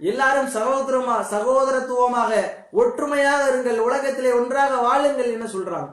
எல்லாரும் 0.00 0.50
சகோதரமா 0.56 1.16
சகோதரத்துவமாக 1.34 2.32
ஒற்றுமையாக 2.72 3.42
இருங்கள். 3.50 3.78
உலகத்திலே 3.78 4.32
ஒன்றாக 4.32 4.74
வாழுங்கள் 4.76 5.34
என்ன 5.36 5.46
சொல்றாங்க. 5.54 5.90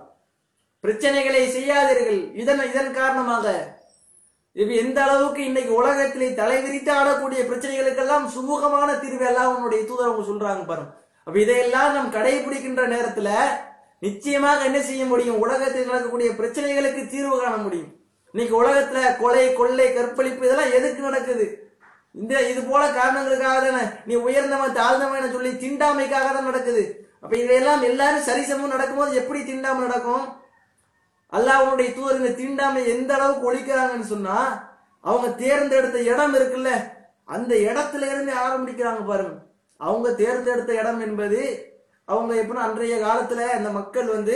பிரச்சனைகளை 0.83 1.43
செய்யாதீர்கள். 1.57 2.33
இதன் 2.33 2.63
இதன் 2.71 2.91
காரணமாக 2.91 3.47
இது 4.55 4.75
எந்த 4.75 5.03
அளவுக்கு 5.03 5.41
இன்னைக்கு 5.45 5.73
உலகத்திலே 5.75 6.27
தலைவிரித்து 6.39 6.91
ஆடக்கூடிய 6.97 7.41
பிரச்சனைகளுக்கெல்லாம் 7.49 8.25
சுமூகமான 8.35 8.99
தீர்வு 8.99 9.25
எல்லாம் 9.25 9.53
உன்னுடைய 9.55 9.81
தூதரவங்க 9.89 10.25
சொல்றாங்க 10.31 10.63
பாருங்க. 10.71 10.91
அப்ப 11.27 11.35
இதையெல்லாம் 11.43 11.93
நாம் 11.95 12.15
கடைபிடிக்கின்ற 12.15 12.85
நேரத்துல 12.93 13.29
நிச்சயமாக 14.05 14.65
என்ன 14.69 14.79
செய்ய 14.87 15.03
முடியும்? 15.11 15.41
உலகத்தில் 15.43 15.89
நடக்கக்கூடிய 15.89 16.29
பிரச்சனைகளுக்கு 16.39 17.01
தீர்வு 17.13 17.35
காண 17.41 17.53
முடியும். 17.65 17.91
இன்னைக்கு 18.33 18.55
உலகத்துல 18.61 18.99
கொலை 19.21 19.45
கொள்ளை 19.59 19.85
கற்பழிப்பு 19.93 20.45
இதெல்லாம் 20.47 20.75
எதுக்கு 20.77 21.01
நடக்குது? 21.09 21.45
இந்த 22.21 22.33
இது 22.51 22.61
போல 22.71 22.81
காரணங்களுக்காக 22.97 23.59
தானே. 23.65 23.83
நீ 24.07 24.13
உயர்ந்தவன் 24.25 24.77
தாழ்ந்தவன் 24.79 25.35
சொல்லி 25.35 25.51
திண்டாமைக்காக 25.63 26.27
தான் 26.35 26.49
நடக்குது. 26.49 26.83
அப்ப 27.23 27.33
இதையெல்லாம் 27.43 27.83
எல்லாரும் 27.89 28.27
சரிசமம் 28.29 28.73
நடக்கும்போது 28.75 29.13
எப்படி 29.21 29.39
திண்டாம 29.51 29.83
நடக்கும்? 29.87 30.25
அல்லாஹனுடைய 31.33 31.89
தூதர் 31.95 32.19
இந்த 32.21 32.33
தீண்டாமை 32.41 32.81
எந்த 32.95 33.11
அளவுக்கு 33.17 33.47
ஒழிக்கிறாங்கன்னு 33.51 34.11
சொன்னா 34.11 34.37
அவங்க 35.03 35.29
தேர்ந்தெடுத்த 35.43 35.97
இடம் 36.11 36.35
இருக்குல்ல 36.39 36.71
அந்த 37.35 37.53
இடத்துல 37.69 38.09
இருந்து 38.13 38.33
ஆரம்பிக்கிறாங்க 38.45 39.01
பாருங்க. 39.09 39.33
அவங்க 39.83 40.09
தேர்ந்தெடுத்த 40.13 40.73
இடம் 40.73 41.01
என்பது 41.01 41.39
அவங்க 42.07 42.33
எப்படின்னா 42.33 42.65
அன்றைய 42.65 42.95
காலத்துல 42.99 43.47
அந்த 43.53 43.69
மக்கள் 43.69 44.07
வந்து 44.07 44.35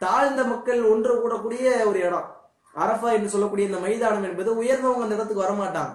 தாழ்ந்த 0.00 0.44
மக்கள் 0.44 0.80
ஒன்று 0.84 1.12
கூடக்கூடிய 1.14 1.86
ஒரு 1.86 1.98
இடம். 1.98 2.26
அரஃபா 2.74 3.08
என்று 3.12 3.30
சொல்லக்கூடிய 3.30 3.66
இந்த 3.66 3.78
மைதானம் 3.78 4.22
என்பது 4.22 4.50
உயர்ந்தவங்க 4.56 5.06
அந்த 5.06 5.14
இடத்துக்கு 5.14 5.44
வரமாட்டாங்க. 5.44 5.94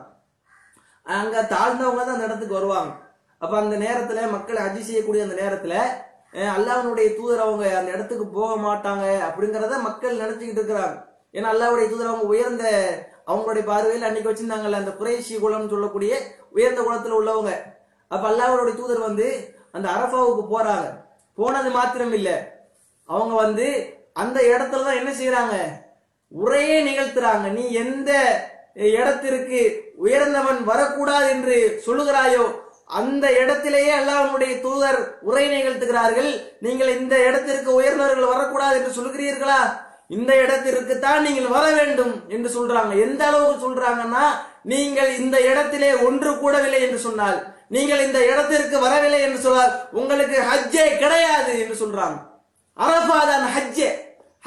அங்க 1.05 1.35
தாழ்ந்தவங்க 1.51 2.01
தான் 2.01 2.15
அந்த 2.15 2.25
இடத்துக்கு 2.25 2.53
வருவாங்க. 2.53 2.91
அப்ப 3.41 3.53
அந்த 3.57 3.75
நேரத்துல 3.77 4.29
மக்கள் 4.31 4.57
அஜி 4.57 4.81
செய்யக்கூடிய 4.81 5.23
அந்த 5.23 5.37
நேரத்துல 5.41 5.75
அஹ், 6.33 6.59
தூதர் 7.17 7.39
அவங்க 7.39 7.65
அந்த 7.79 7.89
இடத்துக்கு 7.91 8.25
போக 8.29 8.51
மாட்டாங்க 8.57 9.05
அப்படிங்கறத 9.27 9.81
மக்கள் 9.81 10.21
நினைச்சுக்கிட்டு 10.21 10.61
இருக்கிறாங்க. 10.61 10.95
ஏன்னா 11.33 11.47
அல்லாவுடைய 11.53 11.85
தூதர் 11.89 12.07
அவங்க 12.07 12.25
உயர்ந்த 12.25 12.63
அவங்களுடைய 13.27 13.63
பார்வையில் 13.63 14.07
அன்னைக்கு 14.07 14.31
வச்சிருந்தாங்கல்ல 14.31 14.81
அந்த 14.81 14.91
குறைசி 14.91 15.37
குளம்னு 15.37 15.69
சொல்லக்கூடிய 15.69 16.13
உயர்ந்த 16.51 16.81
குலத்துல 16.81 17.19
உள்ளவங்க. 17.19 17.51
அப்ப 18.13 18.23
அல்லாஹருடைய 18.31 18.75
தூதர் 18.79 19.07
வந்து 19.09 19.27
அந்த 19.75 19.87
அரபாவுக்கு 19.95 20.43
போறாங்க. 20.53 20.87
போனது 21.37 21.69
மாத்திரம் 21.77 22.15
இல்ல 22.19 22.29
அவங்க 23.09 23.33
வந்து 23.43 23.67
அந்த 24.23 24.39
இடத்துல 24.53 24.85
தான் 24.87 24.99
என்ன 25.01 25.11
செய்யறாங்க 25.19 25.55
உரையே 26.31 26.77
நிகழ்த்துறாங்க. 26.89 27.45
நீ 27.57 27.63
எந்த 27.83 28.11
இடத்திற்கு 28.97 29.61
உயர்ந்தவன் 30.03 30.61
வரக்கூடாது 30.69 31.27
என்று 31.35 31.57
சொல்லுகிறாயோ 31.85 32.45
அந்த 32.99 33.25
இடத்திலேயே 33.41 33.91
அல்லாஹனுடைய 33.99 34.53
தூதர் 34.65 34.99
உரை 35.27 35.43
நிகழ்த்துகிறார்கள். 35.55 36.31
நீங்கள் 36.65 36.91
இந்த 36.99 37.15
இடத்திற்கு 37.27 37.69
உயர்ந்தவர்கள் 37.79 38.33
வரக்கூடாது 38.33 38.75
என்று 38.79 38.93
சொல்கிறீர்களா 38.99 39.61
இந்த 40.15 40.31
இடத்திற்கு 40.43 40.95
தான் 41.05 41.23
நீங்கள் 41.27 41.53
வர 41.55 41.65
வேண்டும் 41.77 42.13
என்று 42.35 42.49
சொல்றாங்க. 42.57 42.93
எந்த 43.05 43.21
அளவுக்கு 43.29 43.65
சொல்றாங்கன்னா 43.67 44.25
நீங்கள் 44.71 45.11
இந்த 45.21 45.37
இடத்திலே 45.51 45.91
ஒன்று 46.07 46.31
கூடவில்லை 46.41 46.81
என்று 46.87 46.99
சொன்னால் 47.07 47.39
நீங்கள் 47.69 48.05
இந்த 48.05 48.19
இடத்திற்கு 48.31 48.77
வரவில்லை 48.85 49.21
என்று 49.21 49.39
சொன்னால் 49.45 49.73
உங்களுக்கு 49.91 50.37
ஹஜ்ஜே 50.51 50.97
கிடையாது 51.03 51.53
என்று 51.63 51.75
சொல்றாங்க. 51.81 52.17
அரபா 52.77 53.19
தான் 53.31 53.45
ஹஜ்ஜே. 53.55 53.89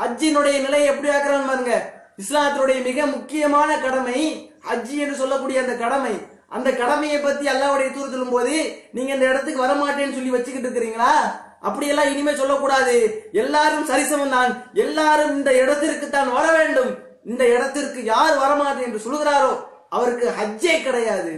ஹஜ்ஜினுடைய 0.01 0.57
நிலை 0.67 0.85
எப்படி 0.85 1.09
ஆக்குறாங்க 1.17 1.49
பாருங்க. 1.51 1.75
இஸ்லாத்தினுடைய 2.23 2.79
மிக 2.89 3.07
முக்கியமான 3.07 3.71
கடமை 3.85 4.21
ஹஜ்ஜி 4.69 4.97
என்று 5.05 5.21
சொல்லக்கூடிய 5.23 5.63
அந்த 5.65 5.77
கடமை. 5.85 6.15
அந்த 6.57 6.69
கடமையை 6.81 7.19
பத்தி 7.21 7.45
அல்லாவுடைய 7.53 7.89
தூர் 7.95 8.13
சொல்லும் 8.13 8.35
போது 8.35 8.55
நீங்க 8.97 9.11
இந்த 9.15 9.27
இடத்துக்கு 9.31 9.65
வரமாட்டேன்னு 9.65 10.17
சொல்லி 10.19 10.35
வச்சுக்கிட்டு 10.35 10.69
இருக்கிறீங்களா? 10.69 11.15
அப்படியெல்லாம் 11.63 12.11
இனிமே 12.13 12.33
சொல்லக்கூடாது. 12.41 12.97
எல்லாரும் 13.33 13.89
சரிசமம் 13.91 14.35
தான். 14.37 14.53
எல்லாரும் 14.73 15.35
இந்த 15.37 15.51
இடத்திற்கு 15.63 16.11
தான் 16.11 16.33
வர 16.33 16.47
வேண்டும். 16.59 16.93
இந்த 17.25 17.45
இடத்திற்கு 17.55 18.05
யார் 18.05 18.35
வரமாட்டேன் 18.45 18.89
என்று 18.89 19.07
சொல்கிறாரோ 19.07 19.53
அவருக்கு 19.89 20.27
ஹஜ்ஜே 20.39 20.83
கிடையாது. 20.83 21.35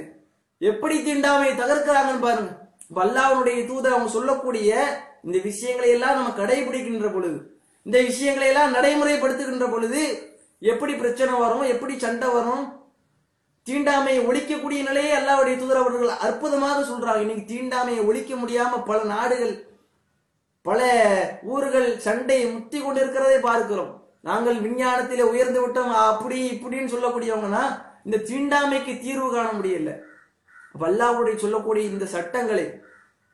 எப்படி 0.60 0.96
தீண்டாமையை 0.98 1.52
தகர்க்கிறாங்கன்னு 1.60 2.26
பாருங்க. 2.26 2.50
இப்ப 2.88 3.04
தூதர் 3.68 3.92
அவங்க 3.92 4.10
சொல்லக்கூடிய 4.10 4.70
இந்த 5.22 5.38
விஷயங்களை 5.38 5.90
எல்லாம் 5.90 6.14
நம்ம 6.14 6.30
கடைபிடிக்கின்ற 6.40 7.12
பொழுது 7.12 7.38
இந்த 7.82 8.00
விஷயங்களை 8.02 8.48
எல்லாம் 8.48 8.74
நடைமுறைப்படுத்துகின்ற 8.74 9.70
பொழுது 9.70 10.00
எப்படி 10.60 10.94
பிரச்சனை 10.94 11.38
வரும் 11.38 11.62
எப்படி 11.62 11.98
சண்டை 11.98 12.28
வரும்? 12.28 12.64
தீண்டாமையை 13.66 14.20
ஒழிக்கக்கூடிய 14.28 14.80
நிலையை 14.88 15.12
அல்லாவுடைய 15.18 15.58
தூதர் 15.58 15.80
அவர்கள் 15.80 16.08
அற்புதமாக 16.08 16.80
சொல்றாங்க. 16.80 17.20
இன்னைக்கு 17.20 17.44
தீண்டாமையை 17.54 18.06
ஒழிக்க 18.06 18.34
முடியாம 18.34 18.84
பல 18.84 19.02
நாடுகள் 19.02 19.54
பல 20.62 20.80
ஊர்கள் 21.42 21.98
சண்டை 21.98 22.46
முத்தி 22.46 22.80
கொண்டிருக்கிறதை 22.80 23.38
பார்க்கிறோம். 23.40 23.92
நாங்கள் 24.20 24.58
விஞ்ஞானத்திலே 24.60 25.20
உயர்ந்து 25.20 25.60
விட்டோம். 25.66 25.92
அப்படி 26.10 26.38
இப்படின்னு 26.50 26.92
சொல்லக்கூடியவங்கன்னா 26.94 27.64
இந்த 28.04 28.18
தீண்டாமைக்கு 28.30 29.00
தீர்வு 29.00 29.34
காண 29.34 29.48
முடியல. 29.52 29.92
வல்லாவுடைய 30.82 31.36
சொல்லக்கூடிய 31.36 31.84
இந்த 31.92 32.04
சட்டங்களை 32.14 32.66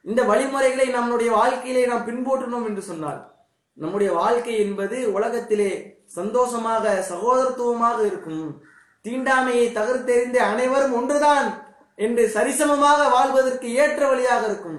இந்த 0.05 0.21
வழிமுறைகளை 0.31 0.87
நம்முடைய 0.97 1.31
வாழ்க்கையிலே 1.39 1.83
நாம் 1.91 2.07
பின்பற்றணும் 2.09 2.67
என்று 2.69 2.83
சொன்னால் 2.89 3.21
நம்முடைய 3.77 4.11
வாழ்க்கை 4.21 4.55
என்பது 4.65 4.97
உலகத்திலே 5.17 5.71
சந்தோஷமாக 6.17 6.95
சகோதரத்துவமாக 7.11 7.99
இருக்கும். 8.11 8.45
தீண்டாமையை 9.05 9.65
தகர்த்தெறிந்த 9.79 10.39
அனைவரும் 10.51 10.95
ஒன்றுதான் 10.99 11.49
என்று 12.05 12.23
சரிசமமாக 12.35 13.01
வாழ்வதற்கு 13.17 13.69
ஏற்ற 13.83 14.03
வழியாக 14.09 14.43
இருக்கும். 14.51 14.79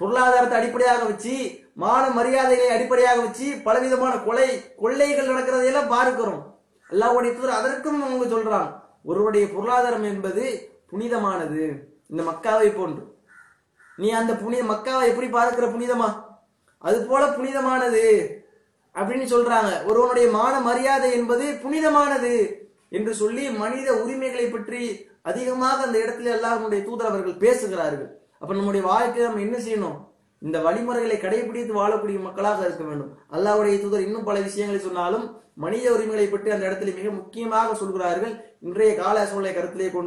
பொருளாதாரத்தை 0.00 0.56
அடிப்படையாக 0.58 1.04
வச்சு 1.04 1.36
மான 1.82 2.04
மரியாதைகளை 2.18 2.70
அடிப்படையாக 2.76 3.18
வச்சு 3.20 3.46
பலவிதமான 3.66 4.14
கொலை 4.26 4.48
கொள்ளைகள் 4.82 5.30
நடக்கிறதையெல்லாம் 5.30 5.92
பார்க்கிறோம். 5.96 6.42
எல்லா 6.90 7.08
தூதர் 7.14 7.58
அதற்கும் 7.60 8.02
அவங்க 8.06 8.26
சொல்றாங்க 8.34 8.70
ஒருவருடைய 9.08 9.46
பொருளாதாரம் 9.54 10.06
என்பது 10.12 10.44
புனிதமானது. 10.90 11.62
இந்த 12.06 12.22
மக்காவை 12.30 12.76
போன்று. 12.76 13.02
நீ 13.96 14.10
அந்த 14.10 14.34
புனித 14.34 14.62
மக்காவை 14.62 15.06
எப்படி 15.08 15.28
பார்க்கிற 15.28 15.66
புனிதமா? 15.66 16.08
அது 16.78 16.98
போல 17.06 17.26
புனிதமானது 17.26 18.04
அப்படின்னு 18.94 19.26
சொல்றாங்க. 19.34 19.84
ஒருவனுடைய 19.84 20.30
மான 20.30 20.60
மரியாதை 20.60 21.12
என்பது 21.12 21.58
புனிதமானது 21.62 22.32
என்று 22.88 23.14
சொல்லி 23.14 23.50
மனித 23.50 23.94
உரிமைகளை 24.02 24.46
பற்றி 24.46 25.06
அதிகமாக 25.22 25.82
அந்த 25.82 25.98
இடத்துல 25.98 26.24
எல்லாருடைய 26.24 26.84
தூதர் 26.84 27.06
அவர்கள் 27.06 27.42
பேசுகிறார்கள். 27.44 28.20
அப்ப 28.38 28.54
நம்முடைய 28.54 28.86
வாழ்க்கையை 28.86 29.32
நம்ம 29.32 29.40
என்ன 29.40 29.58
செய்யணும்? 29.58 29.96
இந்த 30.38 30.58
வழிமுறைகளை 30.58 31.16
கடைபிடித்து 31.16 31.72
வாழக்கூடிய 31.80 32.20
மக்களாக 32.22 32.64
இருக்க 32.64 32.84
வேண்டும். 32.84 33.18
அல்லாவுடைய 33.32 33.80
தூதர் 33.80 34.00
இன்னும் 34.00 34.24
பல 34.24 34.40
விஷயங்களை 34.40 34.80
சொன்னாலும் 34.82 35.40
மனித 35.54 35.92
உரிமைகளை 35.92 36.26
பற்றி 36.28 36.50
அந்த 36.50 36.68
இடத்துல 36.68 36.94
மிக 36.94 37.10
முக்கியமாக 37.10 37.74
சொல்கிறார்கள். 37.74 38.34
இன்றைய 38.60 38.92
கால 38.94 39.26
சூழலை 39.26 39.52
கருத்திலே 39.54 39.90
கொண்டு 39.90 40.06